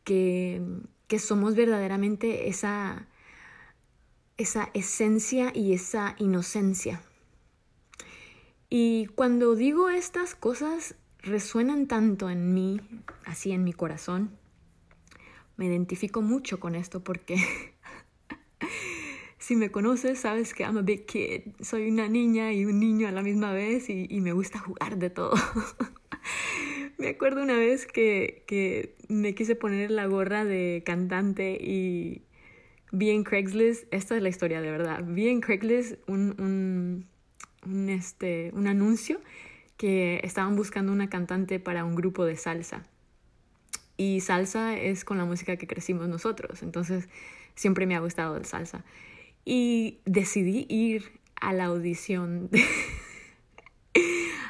que 0.04 0.62
que 1.08 1.20
somos 1.20 1.56
verdaderamente 1.56 2.48
esa, 2.50 3.08
esa 4.38 4.70
esencia 4.74 5.52
y 5.54 5.74
esa 5.74 6.16
inocencia. 6.18 7.02
Y 8.70 9.08
cuando 9.16 9.56
digo 9.56 9.90
estas 9.90 10.36
cosas, 10.36 10.96
resuenan 11.20 11.88
tanto 11.88 12.30
en 12.30 12.54
mí, 12.54 12.82
así 13.26 13.52
en 13.52 13.64
mi 13.64 13.74
corazón. 13.74 14.32
Me 15.58 15.68
identifico 15.68 16.22
mucho 16.22 16.60
con 16.60 16.76
esto 16.76 17.04
porque 17.04 17.38
si 19.46 19.56
me 19.56 19.70
conoces, 19.70 20.18
sabes 20.22 20.56
que 20.56 20.64
I'm 20.64 20.76
a 20.80 20.82
big 20.82 21.06
kid. 21.06 21.54
Soy 21.62 21.88
una 21.88 22.08
niña 22.08 22.52
y 22.52 22.66
un 22.66 22.80
niño 22.80 23.08
a 23.08 23.12
la 23.12 23.22
misma 23.22 23.54
vez 23.54 23.92
y, 23.92 24.08
y 24.10 24.20
me 24.20 24.34
gusta 24.34 24.58
jugar 24.58 24.98
de 24.98 25.12
todo. 25.12 25.36
me 26.98 27.10
acuerdo 27.10 27.44
una 27.44 27.56
vez 27.56 27.86
que, 27.86 28.44
que 28.48 28.96
me 29.08 29.36
quise 29.36 29.56
poner 29.56 29.92
la 29.92 30.08
gorra 30.08 30.46
de 30.46 30.82
cantante 30.84 31.60
y 31.62 32.24
vi 32.92 33.12
en 33.12 33.24
Craigslist, 33.24 33.86
esta 33.92 34.16
es 34.16 34.24
la 34.24 34.30
historia 34.30 34.62
de 34.62 34.72
verdad, 34.72 35.04
vi 35.06 35.30
en 35.30 35.42
Craigslist 35.42 36.00
un, 36.08 36.34
un, 36.40 37.06
un, 37.68 37.90
este, 37.90 38.50
un 38.56 38.66
anuncio 38.66 39.22
que 39.78 40.22
estaban 40.24 40.56
buscando 40.56 40.92
una 40.92 41.08
cantante 41.08 41.60
para 41.60 41.86
un 41.86 41.94
grupo 41.94 42.26
de 42.26 42.36
salsa. 42.36 42.82
Y 43.96 44.22
salsa 44.22 44.76
es 44.76 45.06
con 45.06 45.20
la 45.20 45.26
música 45.26 45.56
que 45.56 45.68
crecimos 45.68 46.08
nosotros, 46.08 46.64
entonces 46.64 47.08
siempre 47.54 47.86
me 47.86 47.96
ha 47.96 48.00
gustado 48.00 48.38
el 48.38 48.46
salsa. 48.46 48.84
Y 49.46 50.00
decidí 50.06 50.66
ir 50.70 51.20
a 51.40 51.54
la 51.54 51.66
audición 51.66 52.50
de, 52.50 52.64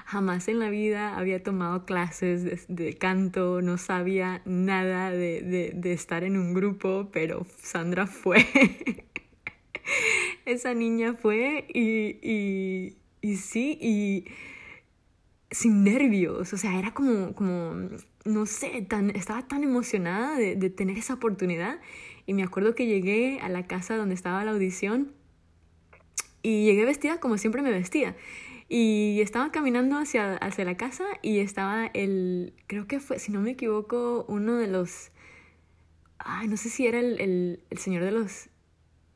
jamás 0.05 0.47
en 0.47 0.59
la 0.59 0.69
vida 0.69 1.17
había 1.17 1.43
tomado 1.43 1.85
clases 1.85 2.65
de, 2.69 2.93
canto, 2.93 3.61
no 3.61 3.77
sabía 3.77 4.41
nada 4.45 5.11
de, 5.11 5.73
de, 5.73 5.93
estar 5.93 6.23
en 6.23 6.37
un 6.37 6.53
grupo, 6.53 7.09
pero 7.11 7.45
Sandra 7.57 8.07
fue. 8.07 8.45
Esa 10.45 10.73
niña 10.73 11.15
fue 11.15 11.65
y, 11.73 12.19
y, 12.21 12.95
y, 13.21 13.35
sí, 13.35 13.77
y 13.81 14.25
sin 15.51 15.83
nervios, 15.83 16.53
o 16.53 16.57
sea, 16.57 16.77
era 16.79 16.93
como, 16.93 17.33
como 17.33 17.89
no 18.23 18.45
sé, 18.45 18.83
tan, 18.87 19.09
estaba 19.09 19.47
tan 19.47 19.63
emocionada 19.63 20.37
de, 20.37 20.55
de 20.55 20.69
tener 20.69 20.97
esa 20.97 21.15
oportunidad. 21.15 21.79
Y 22.25 22.33
me 22.33 22.43
acuerdo 22.43 22.75
que 22.75 22.85
llegué 22.85 23.39
a 23.41 23.49
la 23.49 23.67
casa 23.67 23.97
donde 23.97 24.15
estaba 24.15 24.43
la 24.43 24.51
audición 24.51 25.13
y 26.41 26.65
llegué 26.65 26.85
vestida 26.85 27.19
como 27.19 27.37
siempre 27.37 27.61
me 27.61 27.71
vestía. 27.71 28.15
Y 28.67 29.19
estaba 29.21 29.51
caminando 29.51 29.97
hacia, 29.97 30.35
hacia 30.37 30.65
la 30.65 30.75
casa 30.77 31.05
y 31.21 31.39
estaba 31.39 31.87
el, 31.87 32.53
creo 32.67 32.87
que 32.87 32.99
fue, 32.99 33.19
si 33.19 33.31
no 33.31 33.41
me 33.41 33.51
equivoco, 33.51 34.25
uno 34.27 34.55
de 34.55 34.67
los, 34.67 35.11
ay, 36.17 36.47
no 36.47 36.57
sé 36.57 36.69
si 36.69 36.87
era 36.87 36.99
el, 36.99 37.19
el, 37.21 37.63
el 37.69 37.77
señor 37.77 38.03
de 38.03 38.11
los, 38.11 38.49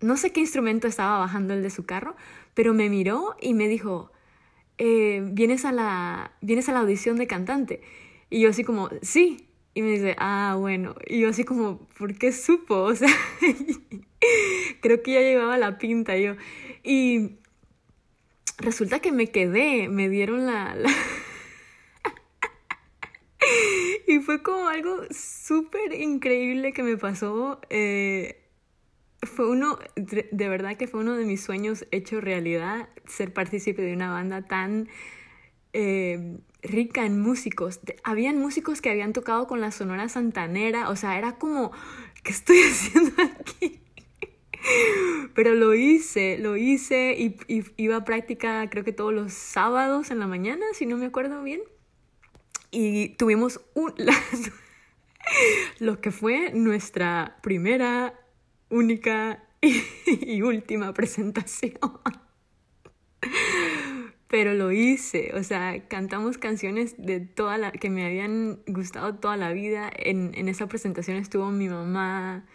no 0.02 0.18
sé 0.18 0.32
qué 0.32 0.40
instrumento 0.40 0.88
estaba 0.88 1.18
bajando 1.20 1.54
el 1.54 1.64
de 1.64 1.70
su 1.72 1.86
carro, 1.86 2.16
pero 2.54 2.74
me 2.74 2.90
miró 2.90 3.36
y 3.42 3.54
me 3.54 3.68
dijo, 3.68 4.12
eh, 4.78 5.22
¿vienes, 5.32 5.66
a 5.66 5.72
la, 5.72 6.32
¿vienes 6.42 6.70
a 6.70 6.74
la 6.74 6.80
audición 6.80 7.18
de 7.18 7.28
cantante? 7.28 7.82
Y 8.30 8.42
yo 8.42 8.50
así 8.50 8.64
como, 8.64 8.90
sí. 9.02 9.49
Y 9.74 9.82
me 9.82 9.92
dice, 9.92 10.16
ah, 10.18 10.56
bueno. 10.58 10.96
Y 11.08 11.22
yo 11.22 11.30
así 11.30 11.44
como, 11.44 11.88
¿por 11.98 12.18
qué 12.18 12.32
supo? 12.32 12.76
O 12.84 12.96
sea, 12.96 13.10
creo 14.82 15.02
que 15.02 15.14
ya 15.14 15.22
llevaba 15.22 15.58
la 15.58 15.78
pinta 15.78 16.18
yo. 16.18 16.36
Y 16.84 17.38
resulta 18.58 19.00
que 19.00 19.12
me 19.12 19.28
quedé, 19.28 19.90
me 19.90 20.10
dieron 20.10 20.46
la... 20.46 20.76
y 24.08 24.20
fue 24.20 24.42
como 24.42 24.68
algo 24.68 25.04
súper 25.12 25.94
increíble 25.94 26.74
que 26.74 26.84
me 26.84 26.98
pasó. 26.98 27.62
Eh, 27.70 28.42
fue 29.22 29.50
uno, 29.50 29.78
de 29.96 30.50
verdad 30.50 30.78
que 30.78 30.88
fue 30.88 31.02
uno 31.02 31.16
de 31.16 31.26
mis 31.26 31.42
sueños 31.42 31.86
hecho 31.92 32.22
realidad, 32.22 32.90
ser 33.06 33.34
partícipe 33.34 33.82
de 33.82 33.94
una 33.94 34.12
banda 34.12 34.48
tan 34.48 34.88
eh, 35.74 36.40
rica 36.62 37.06
en 37.06 37.20
músicos. 37.20 37.80
Habían 38.04 38.40
músicos 38.40 38.82
que 38.82 38.90
habían 38.90 39.14
tocado 39.14 39.48
con 39.48 39.62
la 39.62 39.72
Sonora 39.72 40.10
Santanera, 40.10 40.90
o 40.90 40.96
sea, 40.96 41.18
era 41.18 41.38
como, 41.38 41.72
¿qué 42.24 42.32
estoy 42.32 42.58
haciendo 42.70 43.12
aquí? 43.24 43.82
Pero 45.34 45.56
lo 45.56 45.74
hice, 45.74 46.38
lo 46.38 46.58
hice 46.58 47.16
y, 47.18 47.64
iba 47.78 47.96
a 47.96 48.04
práctica 48.04 48.70
creo 48.70 48.84
que 48.84 48.92
todos 48.92 49.14
los 49.14 49.32
sábados 49.32 50.12
en 50.12 50.20
la 50.20 50.28
mañana, 50.28 50.66
si 50.74 50.86
no 50.86 50.98
me 50.98 51.06
acuerdo 51.06 51.42
bien. 51.44 51.62
y 52.72 53.10
tuvimos 53.10 53.62
un, 53.74 53.94
lo 55.80 56.02
que 56.02 56.12
fue 56.12 56.52
nuestra 56.54 57.38
primera, 57.42 58.14
única 58.70 59.44
y 60.06 60.42
última 60.42 60.94
presentación. 60.94 61.80
Pero 64.30 64.54
lo 64.54 64.72
hice, 64.72 65.32
o 65.36 65.44
sea, 65.44 65.88
cantamos 65.88 66.38
canciones 66.38 66.96
de 66.98 67.20
toda 67.20 67.58
la 67.58 67.72
que 67.72 67.90
me 67.90 68.06
habían 68.06 68.60
gustado 68.68 69.16
toda 69.16 69.36
la 69.38 69.52
vida. 69.52 69.92
En, 69.94 70.32
en 70.36 70.48
esa 70.48 70.68
presentación 70.68 71.18
estuvo 71.18 71.50
mi 71.50 71.68
mamá, 71.68 72.46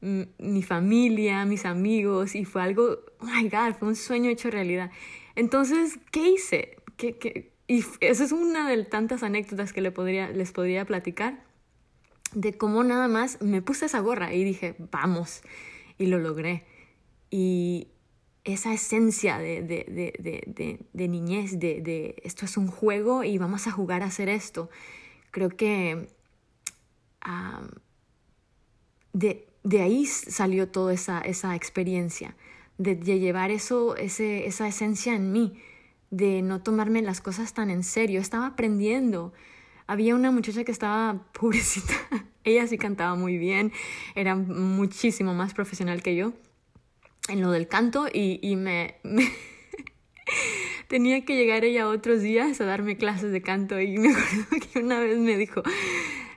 mi 0.00 0.62
familia, 0.62 1.44
mis 1.44 1.64
amigos, 1.64 2.34
y 2.34 2.44
fue 2.44 2.62
algo, 2.62 3.00
oh 3.18 3.24
my 3.24 3.48
God, 3.48 3.74
fue 3.78 3.88
un 3.88 3.96
sueño 3.96 4.30
hecho 4.30 4.50
realidad. 4.50 4.90
Entonces, 5.34 5.98
¿qué 6.12 6.30
hice? 6.30 6.76
¿Qué, 6.96 7.16
qué? 7.18 7.52
Y 7.66 7.84
esa 8.00 8.24
es 8.24 8.32
una 8.32 8.68
de 8.68 8.84
tantas 8.84 9.22
anécdotas 9.22 9.72
que 9.72 9.80
le 9.80 9.90
podría, 9.90 10.30
les 10.30 10.52
podría 10.52 10.84
platicar, 10.84 11.42
de 12.32 12.56
cómo 12.56 12.84
nada 12.84 13.08
más 13.08 13.42
me 13.42 13.60
puse 13.60 13.86
esa 13.86 14.00
gorra 14.00 14.32
y 14.32 14.44
dije, 14.44 14.76
vamos, 14.92 15.42
y 15.98 16.06
lo 16.06 16.18
logré. 16.18 16.64
Y 17.30 17.88
esa 18.52 18.72
esencia 18.72 19.38
de, 19.38 19.62
de, 19.62 19.84
de, 20.18 20.86
de 20.92 21.08
niñez, 21.08 21.58
de, 21.58 22.16
esto 22.22 22.46
es 22.46 22.56
un 22.56 22.66
juego 22.66 23.22
y 23.22 23.36
vamos 23.36 23.66
a 23.66 23.72
jugar 23.72 24.02
a 24.02 24.06
hacer 24.06 24.28
esto, 24.30 24.70
creo 25.30 25.50
que 25.50 26.08
de, 29.12 29.46
de 29.64 29.82
ahí 29.82 30.06
salió 30.06 30.68
toda 30.68 30.94
esa, 30.94 31.20
esa 31.20 31.54
experiencia, 31.54 32.36
de, 32.78 32.96
llevar 32.96 33.50
eso, 33.50 33.96
ese, 33.96 34.46
esa 34.46 34.66
esencia 34.66 35.14
en 35.14 35.30
mí, 35.30 35.60
de 36.10 36.40
no 36.40 36.62
tomarme 36.62 37.02
las 37.02 37.20
cosas 37.20 37.52
tan 37.52 37.68
en 37.68 37.82
serio. 37.82 38.18
Estaba 38.20 38.46
aprendiendo. 38.46 39.34
Había 39.86 40.14
una 40.14 40.30
muchacha 40.30 40.64
que 40.64 40.72
estaba 40.72 41.22
pobrecita, 41.32 41.94
ella 42.44 42.66
sí 42.66 42.78
cantaba 42.78 43.14
muy 43.14 43.36
bien, 43.36 43.72
era 44.14 44.36
muchísimo 44.36 45.34
más 45.34 45.52
profesional 45.52 46.02
que 46.02 46.16
yo 46.16 46.32
en 47.28 47.42
lo 47.42 47.50
del 47.50 47.68
canto 47.68 48.08
y, 48.12 48.40
y 48.42 48.56
me, 48.56 48.96
tenía 50.88 51.24
que 51.24 51.36
llegar 51.36 51.64
ella 51.64 51.86
otros 51.88 52.22
días 52.22 52.60
a 52.60 52.64
darme 52.64 52.96
clases 52.96 53.30
de 53.30 53.42
canto 53.42 53.80
y 53.80 53.98
me 53.98 54.08
acuerdo 54.12 54.68
que 54.72 54.78
una 54.80 54.98
vez 55.00 55.18
me 55.18 55.36
dijo, 55.36 55.62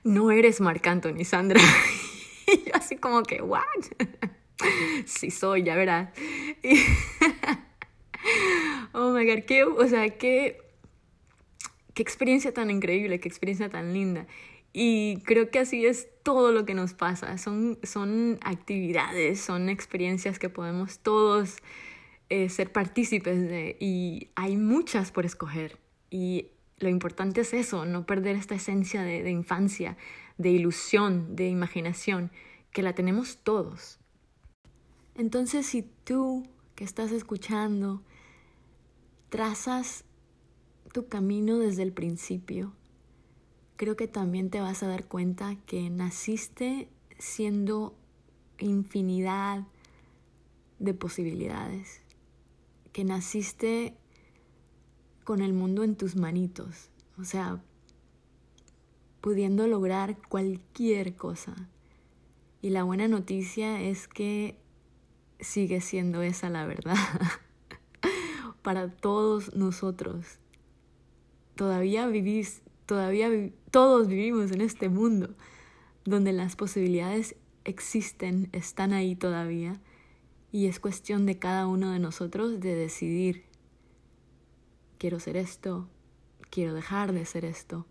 no 0.03 0.31
eres 0.31 0.61
Marc 0.61 0.85
Anthony, 0.87 1.23
Sandra. 1.23 1.61
Y 2.47 2.65
yo 2.65 2.71
así 2.73 2.97
como 2.97 3.23
que, 3.23 3.41
¿what? 3.41 3.61
sí 5.05 5.31
soy, 5.31 5.63
ya 5.63 5.75
verás. 5.75 6.09
oh 8.91 9.11
my 9.11 9.25
god, 9.25 9.43
qué, 9.45 9.63
o 9.63 9.87
sea, 9.87 10.09
qué, 10.09 10.59
qué 11.93 12.01
experiencia 12.01 12.53
tan 12.53 12.69
increíble, 12.69 13.21
qué 13.21 13.29
experiencia 13.29 13.69
tan 13.69 13.93
linda. 13.93 14.27
Y 14.73 15.21
creo 15.23 15.49
que 15.49 15.59
así 15.59 15.85
es 15.85 16.09
todo 16.23 16.51
lo 16.51 16.65
que 16.65 16.73
nos 16.73 16.93
pasa. 16.93 17.37
Son, 17.37 17.79
son 17.83 18.39
actividades, 18.41 19.39
son 19.39 19.69
experiencias 19.69 20.39
que 20.39 20.49
podemos 20.49 20.99
todos 20.99 21.57
eh, 22.29 22.49
ser 22.49 22.71
partícipes 22.71 23.41
de. 23.41 23.77
Y 23.79 24.29
hay 24.35 24.57
muchas 24.57 25.11
por 25.11 25.25
escoger. 25.25 25.77
Y 26.09 26.47
lo 26.77 26.89
importante 26.89 27.41
es 27.41 27.53
eso, 27.53 27.85
no 27.85 28.05
perder 28.05 28.35
esta 28.35 28.55
esencia 28.55 29.03
de, 29.03 29.23
de 29.23 29.31
infancia, 29.31 29.97
de 30.37 30.49
ilusión, 30.49 31.35
de 31.35 31.47
imaginación, 31.47 32.31
que 32.71 32.83
la 32.83 32.93
tenemos 32.93 33.37
todos. 33.43 33.99
Entonces, 35.15 35.65
si 35.65 35.83
tú 36.03 36.43
que 36.75 36.83
estás 36.83 37.11
escuchando 37.11 38.01
trazas 39.29 40.03
tu 40.93 41.07
camino 41.07 41.59
desde 41.59 41.83
el 41.83 41.93
principio, 41.93 42.73
creo 43.81 43.95
que 43.95 44.07
también 44.07 44.51
te 44.51 44.61
vas 44.61 44.83
a 44.83 44.87
dar 44.87 45.07
cuenta 45.07 45.55
que 45.65 45.89
naciste 45.89 46.87
siendo 47.17 47.95
infinidad 48.59 49.65
de 50.77 50.93
posibilidades, 50.93 52.03
que 52.91 53.03
naciste 53.03 53.97
con 55.23 55.41
el 55.41 55.53
mundo 55.53 55.83
en 55.83 55.95
tus 55.95 56.15
manitos, 56.15 56.91
o 57.17 57.23
sea, 57.23 57.59
pudiendo 59.19 59.65
lograr 59.65 60.15
cualquier 60.29 61.15
cosa. 61.15 61.55
Y 62.61 62.69
la 62.69 62.83
buena 62.83 63.07
noticia 63.07 63.81
es 63.81 64.07
que 64.07 64.59
sigue 65.39 65.81
siendo 65.81 66.21
esa 66.21 66.51
la 66.51 66.67
verdad 66.67 66.97
para 68.61 68.91
todos 68.91 69.55
nosotros. 69.55 70.37
Todavía 71.55 72.05
vivís, 72.05 72.61
todavía 72.85 73.29
todos 73.69 74.07
vivimos 74.07 74.51
en 74.51 74.61
este 74.61 74.89
mundo 74.89 75.35
donde 76.05 76.33
las 76.33 76.55
posibilidades 76.55 77.35
existen, 77.63 78.49
están 78.51 78.93
ahí 78.93 79.15
todavía 79.15 79.79
y 80.51 80.67
es 80.67 80.79
cuestión 80.79 81.25
de 81.25 81.37
cada 81.37 81.67
uno 81.67 81.91
de 81.91 81.99
nosotros 81.99 82.59
de 82.59 82.75
decidir 82.75 83.45
quiero 84.97 85.19
ser 85.19 85.37
esto, 85.37 85.87
quiero 86.49 86.73
dejar 86.73 87.13
de 87.13 87.25
ser 87.25 87.45
esto. 87.45 87.85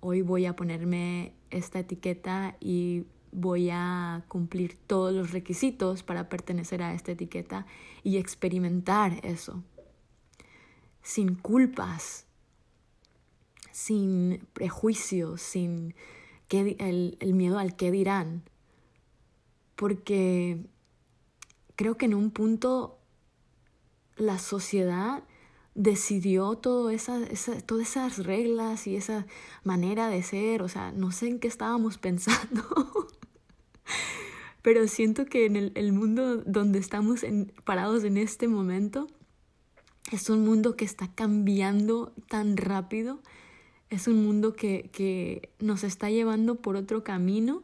Hoy 0.00 0.22
voy 0.22 0.46
a 0.46 0.56
ponerme 0.56 1.34
esta 1.50 1.80
etiqueta 1.80 2.56
y 2.60 3.04
voy 3.32 3.70
a 3.70 4.24
cumplir 4.28 4.78
todos 4.86 5.12
los 5.12 5.32
requisitos 5.32 6.02
para 6.02 6.28
pertenecer 6.28 6.82
a 6.82 6.94
esta 6.94 7.12
etiqueta 7.12 7.66
y 8.02 8.16
experimentar 8.16 9.20
eso. 9.24 9.62
Sin 11.02 11.34
culpas, 11.34 12.27
sin 13.72 14.46
prejuicios, 14.52 15.40
sin 15.40 15.94
el, 16.50 17.16
el 17.20 17.34
miedo 17.34 17.58
al 17.58 17.76
qué 17.76 17.90
dirán. 17.90 18.42
Porque 19.76 20.66
creo 21.76 21.96
que 21.96 22.06
en 22.06 22.14
un 22.14 22.30
punto 22.30 22.98
la 24.16 24.38
sociedad 24.38 25.22
decidió 25.78 26.56
todo 26.56 26.90
esa, 26.90 27.20
todas 27.64 27.88
esas 27.88 28.26
reglas 28.26 28.88
y 28.88 28.96
esa 28.96 29.26
manera 29.62 30.08
de 30.08 30.24
ser, 30.24 30.60
o 30.62 30.68
sea, 30.68 30.90
no 30.90 31.12
sé 31.12 31.28
en 31.28 31.38
qué 31.38 31.46
estábamos 31.46 31.98
pensando, 32.08 33.08
pero 34.60 34.88
siento 34.88 35.26
que 35.26 35.46
en 35.46 35.56
el, 35.56 35.92
mundo 35.92 36.38
donde 36.38 36.80
estamos 36.80 37.24
parados 37.64 38.02
en 38.02 38.16
este 38.16 38.48
momento, 38.48 39.06
es 40.10 40.28
un 40.30 40.44
mundo 40.44 40.74
que 40.74 40.84
está 40.84 41.14
cambiando 41.14 42.12
tan 42.28 42.56
rápido, 42.56 43.20
es 43.90 44.08
un 44.08 44.24
mundo 44.24 44.54
que, 44.54 44.90
que 44.92 45.50
nos 45.58 45.84
está 45.84 46.10
llevando 46.10 46.56
por 46.56 46.76
otro 46.76 47.04
camino. 47.04 47.62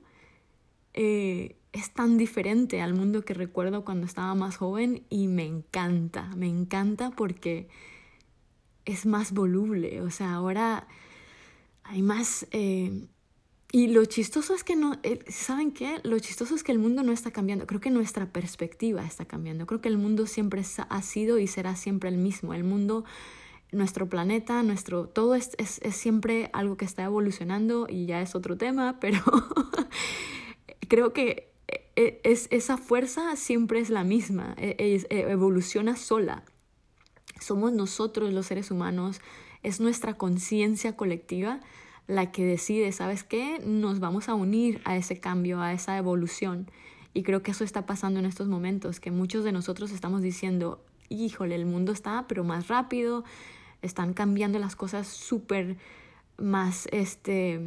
Eh, 0.95 1.57
es 1.73 1.93
tan 1.93 2.17
diferente 2.17 2.81
al 2.81 2.95
mundo 2.95 3.25
que 3.25 3.35
recuerdo 3.35 3.85
cuando 3.85 4.07
estaba 4.07 4.35
más 4.37 4.57
joven 4.57 5.03
y 5.11 5.27
me 5.27 5.45
encanta, 5.45 6.31
me 6.37 6.47
encanta 6.47 7.11
porque 7.11 7.69
es 8.85 9.07
más 9.07 9.33
voluble, 9.33 10.01
o 10.03 10.11
sea, 10.11 10.35
ahora 10.35 10.87
hay 11.83 12.03
más... 12.03 12.47
Eh, 12.53 13.07
y 13.73 13.89
lo 13.89 14.05
chistoso 14.05 14.55
es 14.55 14.63
que 14.63 14.77
no, 14.77 15.01
eh, 15.03 15.19
¿saben 15.27 15.73
qué? 15.73 15.99
Lo 16.05 16.17
chistoso 16.21 16.55
es 16.55 16.63
que 16.63 16.71
el 16.71 16.79
mundo 16.79 17.03
no 17.03 17.11
está 17.11 17.33
cambiando, 17.33 17.67
creo 17.67 17.81
que 17.81 17.91
nuestra 17.91 18.27
perspectiva 18.31 19.05
está 19.05 19.25
cambiando, 19.25 19.67
creo 19.67 19.81
que 19.81 19.89
el 19.89 19.99
mundo 19.99 20.29
siempre 20.29 20.63
ha 20.89 21.03
sido 21.03 21.41
y 21.41 21.49
será 21.49 21.75
siempre 21.75 22.09
el 22.09 22.17
mismo, 22.17 22.55
el 22.55 22.63
mundo, 22.63 23.05
nuestro 23.73 24.09
planeta, 24.09 24.63
nuestro, 24.63 25.09
todo 25.09 25.35
es, 25.35 25.51
es, 25.59 25.81
es 25.83 25.97
siempre 25.97 26.51
algo 26.53 26.77
que 26.77 26.85
está 26.85 27.05
evolucionando 27.05 27.87
y 27.89 28.07
ya 28.07 28.21
es 28.23 28.35
otro 28.35 28.57
tema, 28.57 28.99
pero 29.01 29.23
creo 30.89 31.13
que 31.13 31.53
eh, 31.97 32.21
es, 32.25 32.49
esa 32.51 32.77
fuerza 32.77 33.37
siempre 33.37 33.81
es 33.81 33.91
la 33.91 34.05
misma, 34.05 34.55
e, 34.59 35.05
evoluciona 35.11 35.97
sola 35.97 36.45
somos 37.45 37.73
nosotros 37.73 38.33
los 38.33 38.47
seres 38.47 38.71
humanos, 38.71 39.21
es 39.63 39.81
nuestra 39.81 40.15
conciencia 40.15 40.97
colectiva 40.97 41.61
la 42.07 42.33
que 42.33 42.45
decide, 42.45 42.91
¿sabes 42.93 43.25
qué? 43.25 43.61
Nos 43.65 44.01
vamos 44.01 44.29
a 44.29 44.35
unir 44.35 44.81
a 44.85 44.97
ese 44.97 45.21
cambio, 45.21 45.61
a 45.61 45.73
esa 45.73 45.97
evolución. 45.97 46.71
Y 47.15 47.23
creo 47.23 47.43
que 47.43 47.53
eso 47.53 47.65
está 47.65 47.87
pasando 47.87 48.19
en 48.19 48.27
estos 48.27 48.49
momentos, 48.49 49.01
que 49.01 49.11
muchos 49.11 49.45
de 49.45 49.53
nosotros 49.53 49.91
estamos 49.91 50.21
diciendo, 50.21 50.85
híjole, 51.09 51.55
el 51.55 51.67
mundo 51.67 51.93
está 51.93 52.27
pero 52.29 52.45
más 52.45 52.69
rápido, 52.69 53.25
están 53.83 54.15
cambiando 54.15 54.59
las 54.59 54.77
cosas 54.77 55.07
súper 55.07 55.77
más 56.39 56.89
este, 56.91 57.61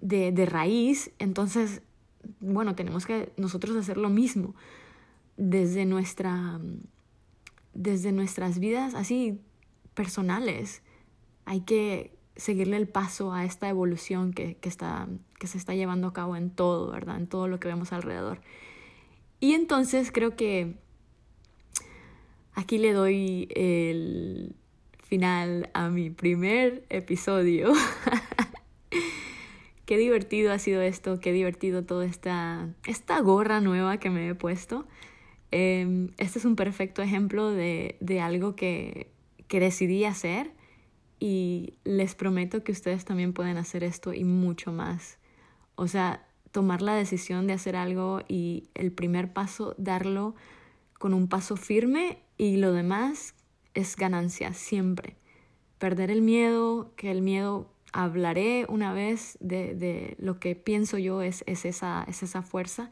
de, 0.00 0.32
de 0.32 0.46
raíz, 0.46 1.10
entonces, 1.18 1.82
bueno, 2.40 2.74
tenemos 2.74 3.06
que 3.06 3.32
nosotros 3.36 3.76
hacer 3.76 3.96
lo 3.96 4.08
mismo 4.08 4.54
desde 5.36 5.84
nuestra 5.84 6.60
desde 7.74 8.12
nuestras 8.12 8.58
vidas 8.58 8.94
así 8.94 9.40
personales. 9.94 10.82
Hay 11.44 11.60
que 11.60 12.16
seguirle 12.36 12.76
el 12.76 12.88
paso 12.88 13.32
a 13.32 13.44
esta 13.44 13.68
evolución 13.68 14.32
que, 14.32 14.56
está, 14.62 15.08
que 15.38 15.46
se 15.46 15.58
está 15.58 15.74
llevando 15.74 16.08
a 16.08 16.12
cabo 16.12 16.36
en 16.36 16.50
todo, 16.50 16.90
¿verdad? 16.90 17.16
En 17.16 17.26
todo 17.26 17.48
lo 17.48 17.60
que 17.60 17.68
vemos 17.68 17.92
alrededor. 17.92 18.40
Y 19.40 19.52
entonces 19.52 20.10
creo 20.10 20.36
que 20.36 20.76
aquí 22.54 22.78
le 22.78 22.92
doy 22.92 23.48
el 23.54 24.54
final 25.02 25.70
a 25.74 25.88
mi 25.88 26.10
primer 26.10 26.84
episodio. 26.88 27.72
qué 29.86 29.98
divertido 29.98 30.52
ha 30.52 30.58
sido 30.58 30.80
esto, 30.80 31.20
qué 31.20 31.32
divertido 31.32 31.84
toda 31.84 32.06
esta, 32.06 32.68
esta 32.86 33.20
gorra 33.20 33.60
nueva 33.60 33.98
que 33.98 34.10
me 34.10 34.28
he 34.28 34.34
puesto. 34.34 34.86
Em, 35.50 36.10
este 36.18 36.38
es 36.38 36.44
un 36.44 36.56
perfecto 36.56 37.02
ejemplo 37.02 37.50
de, 37.50 37.96
de 38.00 38.20
algo 38.20 38.56
que, 38.56 39.10
que 39.46 39.60
decidí 39.60 40.04
hacer 40.04 40.52
y 41.20 41.74
les 41.84 42.14
prometo 42.14 42.64
que 42.64 42.72
ustedes 42.72 43.04
también 43.04 43.32
pueden 43.32 43.56
hacer 43.56 43.84
esto 43.84 44.12
y 44.12 44.24
mucho 44.24 44.72
más. 44.72 45.18
O 45.76 45.86
sea, 45.86 46.26
tomar 46.50 46.82
la 46.82 46.94
decisión 46.94 47.46
de 47.46 47.52
hacer 47.52 47.76
algo 47.76 48.22
y 48.28 48.68
el 48.74 48.92
primer 48.92 49.32
paso 49.32 49.74
darlo 49.78 50.34
con 51.04 51.12
un 51.12 51.28
paso 51.28 51.56
firme 51.58 52.22
y 52.38 52.56
lo 52.56 52.72
demás 52.72 53.34
es 53.74 53.94
ganancia 53.94 54.54
siempre. 54.54 55.18
Perder 55.76 56.10
el 56.10 56.22
miedo, 56.22 56.94
que 56.96 57.10
el 57.10 57.20
miedo 57.20 57.70
hablaré 57.92 58.64
una 58.70 58.94
vez 58.94 59.36
de, 59.38 59.74
de 59.74 60.16
lo 60.18 60.40
que 60.40 60.56
pienso 60.56 60.96
yo 60.96 61.20
es, 61.20 61.44
es, 61.46 61.66
esa, 61.66 62.06
es 62.08 62.22
esa 62.22 62.40
fuerza 62.40 62.88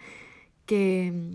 que 0.66 1.32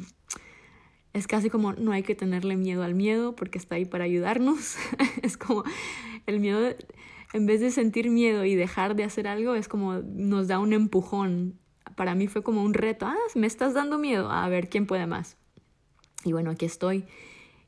es 1.14 1.26
casi 1.26 1.50
como 1.50 1.74
no 1.74 1.94
hay 1.94 2.04
que 2.04 2.14
tenerle 2.14 2.56
miedo 2.56 2.84
al 2.84 2.94
miedo 2.94 3.36
porque 3.36 3.58
está 3.58 3.74
ahí 3.74 3.86
para 3.86 4.04
ayudarnos. 4.04 4.76
es 5.24 5.36
como 5.36 5.64
el 6.28 6.40
miedo, 6.40 6.76
en 7.34 7.46
vez 7.48 7.60
de 7.60 7.72
sentir 7.72 8.12
miedo 8.12 8.46
y 8.46 8.54
dejar 8.54 8.96
de 8.96 9.04
hacer 9.04 9.28
algo, 9.28 9.56
es 9.56 9.68
como 9.68 9.96
nos 9.96 10.48
da 10.48 10.60
un 10.60 10.74
empujón. 10.74 11.58
Para 11.96 12.14
mí 12.14 12.28
fue 12.28 12.44
como 12.44 12.62
un 12.62 12.76
reto. 12.76 13.08
Ah, 13.08 13.18
me 13.34 13.48
estás 13.48 13.74
dando 13.74 13.98
miedo. 13.98 14.30
A 14.30 14.48
ver 14.48 14.70
quién 14.70 14.86
puede 14.86 15.08
más. 15.08 15.38
Y 16.24 16.34
bueno, 16.34 16.52
aquí 16.52 16.66
estoy. 16.66 17.06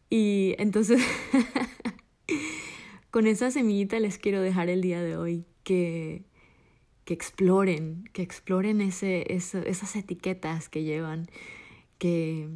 Y 0.09 0.55
entonces, 0.57 1.01
con 3.11 3.27
esa 3.27 3.51
semillita 3.51 3.99
les 3.99 4.17
quiero 4.17 4.41
dejar 4.41 4.69
el 4.69 4.81
día 4.81 5.01
de 5.01 5.17
hoy 5.17 5.45
que, 5.63 6.23
que 7.05 7.13
exploren, 7.13 8.09
que 8.13 8.21
exploren 8.21 8.81
ese, 8.81 9.33
esas 9.33 9.95
etiquetas 9.95 10.69
que 10.69 10.83
llevan, 10.83 11.27
que, 11.99 12.49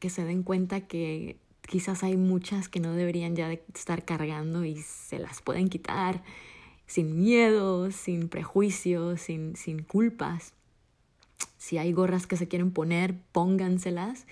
que 0.00 0.10
se 0.10 0.24
den 0.24 0.42
cuenta 0.42 0.86
que 0.86 1.36
quizás 1.62 2.02
hay 2.02 2.16
muchas 2.16 2.68
que 2.68 2.80
no 2.80 2.94
deberían 2.94 3.36
ya 3.36 3.48
de 3.48 3.62
estar 3.74 4.04
cargando 4.04 4.64
y 4.64 4.82
se 4.82 5.20
las 5.20 5.42
pueden 5.42 5.68
quitar 5.68 6.24
sin 6.86 7.16
miedo, 7.16 7.92
sin 7.92 8.28
prejuicios, 8.28 9.20
sin, 9.20 9.54
sin 9.54 9.84
culpas. 9.84 10.54
Si 11.56 11.78
hay 11.78 11.92
gorras 11.92 12.26
que 12.26 12.36
se 12.36 12.48
quieren 12.48 12.72
poner, 12.72 13.14
pónganselas 13.30 14.26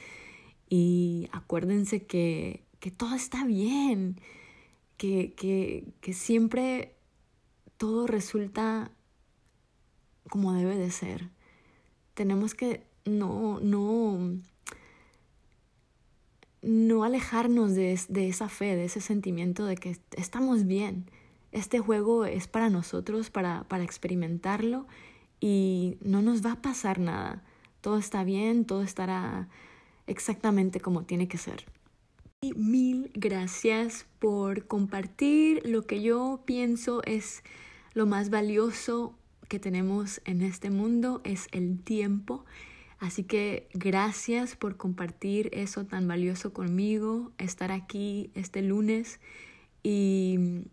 y 0.69 1.29
acuérdense 1.33 2.05
que, 2.05 2.65
que 2.81 2.91
todo 2.91 3.15
está 3.15 3.45
bien, 3.45 4.21
que, 4.97 5.33
que, 5.35 5.85
que 6.01 6.13
siempre 6.13 6.95
todo 7.77 8.07
resulta 8.07 8.91
como 10.29 10.53
debe 10.53 10.77
de 10.77 10.91
ser. 10.91 11.31
Tenemos 12.15 12.55
que 12.55 12.87
no, 13.05 13.61
no, 13.61 14.39
no 16.63 17.05
alejarnos 17.05 17.75
de, 17.75 17.99
de, 18.09 18.29
esa 18.29 18.49
fe, 18.49 18.77
de 18.77 18.85
ese 18.85 19.01
sentimiento 19.01 19.65
de 19.65 19.77
que 19.77 19.99
estamos 20.17 20.67
bien. 20.67 21.11
Este 21.53 21.79
juego 21.79 22.27
es 22.27 22.47
para 22.47 22.69
nosotros, 22.69 23.31
para, 23.31 23.65
para 23.65 23.85
experimentarlo 23.85 24.87
y 25.41 25.97
no 26.03 26.21
nos 26.21 26.45
va 26.45 26.53
a 26.53 26.63
pasar 26.63 26.99
nada. 26.99 27.43
Todo 27.81 27.99
está 27.99 28.25
bien, 28.25 28.65
todo 28.65 28.83
estará 28.83 29.49
exactamente 30.09 30.81
como 30.81 31.05
tiene 31.05 31.29
que 31.29 31.39
ser. 31.39 31.65
Y 32.41 32.55
mil 32.55 33.11
gracias 33.15 34.07
por 34.19 34.67
compartir 34.67 35.61
lo 35.65 35.87
que 35.87 36.03
yo 36.03 36.43
pienso 36.45 37.03
es 37.05 37.43
lo 37.95 38.07
más 38.07 38.31
valioso 38.31 39.19
que 39.49 39.59
tenemos 39.59 40.21
en 40.25 40.43
este 40.43 40.71
mundo, 40.71 41.21
es 41.25 41.49
el 41.53 41.83
tiempo. 41.83 42.45
Así 42.99 43.25
que 43.25 43.69
gracias 43.75 44.57
por 44.57 44.77
compartir 44.77 45.51
eso 45.53 45.85
tan 45.85 46.07
valioso 46.07 46.53
conmigo, 46.53 47.33
estar 47.39 47.73
aquí 47.73 48.31
este 48.35 48.63
lunes 48.63 49.21
y 49.83 50.65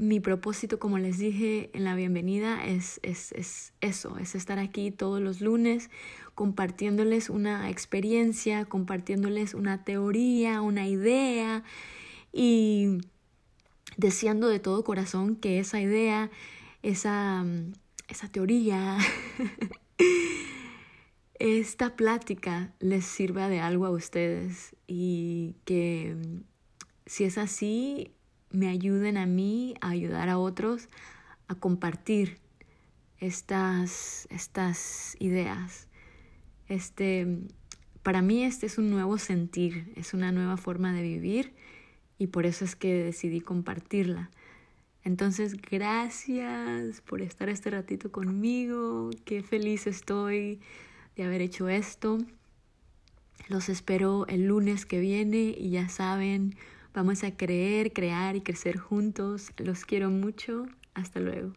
mi 0.00 0.18
propósito, 0.18 0.78
como 0.78 0.98
les 0.98 1.18
dije 1.18 1.70
en 1.74 1.84
la 1.84 1.94
bienvenida, 1.94 2.64
es, 2.64 3.00
es, 3.02 3.32
es, 3.32 3.74
eso, 3.82 4.16
es 4.18 4.34
estar 4.34 4.58
aquí 4.58 4.90
todos 4.90 5.20
los 5.20 5.42
lunes 5.42 5.90
compartiéndoles 6.34 7.28
una 7.28 7.68
experiencia, 7.68 8.64
compartiéndoles 8.64 9.52
una 9.52 9.84
teoría, 9.84 10.62
una 10.62 10.88
idea 10.88 11.62
y 12.32 12.98
deseando 13.98 14.48
de 14.48 14.58
todo 14.58 14.84
corazón 14.84 15.36
que 15.36 15.58
esa 15.58 15.82
idea, 15.82 16.30
esa, 16.82 17.44
esa 18.08 18.28
teoría, 18.32 18.96
esta 21.38 21.94
plática 21.94 22.72
les 22.80 23.04
sirva 23.04 23.48
de 23.48 23.60
algo 23.60 23.84
a 23.84 23.90
ustedes 23.90 24.74
y 24.86 25.56
que 25.66 26.16
si 27.04 27.24
es 27.24 27.36
así, 27.36 28.14
me 28.50 28.68
ayuden 28.68 29.16
a 29.16 29.26
mí 29.26 29.74
a 29.80 29.90
ayudar 29.90 30.28
a 30.28 30.38
otros 30.38 30.88
a 31.48 31.54
compartir 31.54 32.38
estas, 33.18 34.26
estas 34.30 35.16
ideas. 35.18 35.88
Este, 36.68 37.26
para 38.02 38.22
mí 38.22 38.44
este 38.44 38.66
es 38.66 38.78
un 38.78 38.90
nuevo 38.90 39.18
sentir, 39.18 39.92
es 39.96 40.14
una 40.14 40.32
nueva 40.32 40.56
forma 40.56 40.92
de 40.92 41.02
vivir 41.02 41.52
y 42.18 42.28
por 42.28 42.46
eso 42.46 42.64
es 42.64 42.76
que 42.76 42.94
decidí 43.04 43.40
compartirla. 43.40 44.30
Entonces, 45.02 45.56
gracias 45.60 47.00
por 47.00 47.22
estar 47.22 47.48
este 47.48 47.70
ratito 47.70 48.12
conmigo. 48.12 49.10
Qué 49.24 49.42
feliz 49.42 49.86
estoy 49.86 50.60
de 51.16 51.24
haber 51.24 51.40
hecho 51.40 51.68
esto. 51.68 52.18
Los 53.48 53.68
espero 53.68 54.26
el 54.28 54.46
lunes 54.46 54.84
que 54.84 55.00
viene 55.00 55.54
y 55.56 55.70
ya 55.70 55.88
saben, 55.88 56.54
Vamos 56.92 57.22
a 57.24 57.36
creer, 57.36 57.92
crear 57.92 58.36
y 58.36 58.40
crecer 58.40 58.78
juntos. 58.78 59.50
Los 59.56 59.84
quiero 59.84 60.10
mucho. 60.10 60.66
Hasta 60.94 61.20
luego. 61.20 61.52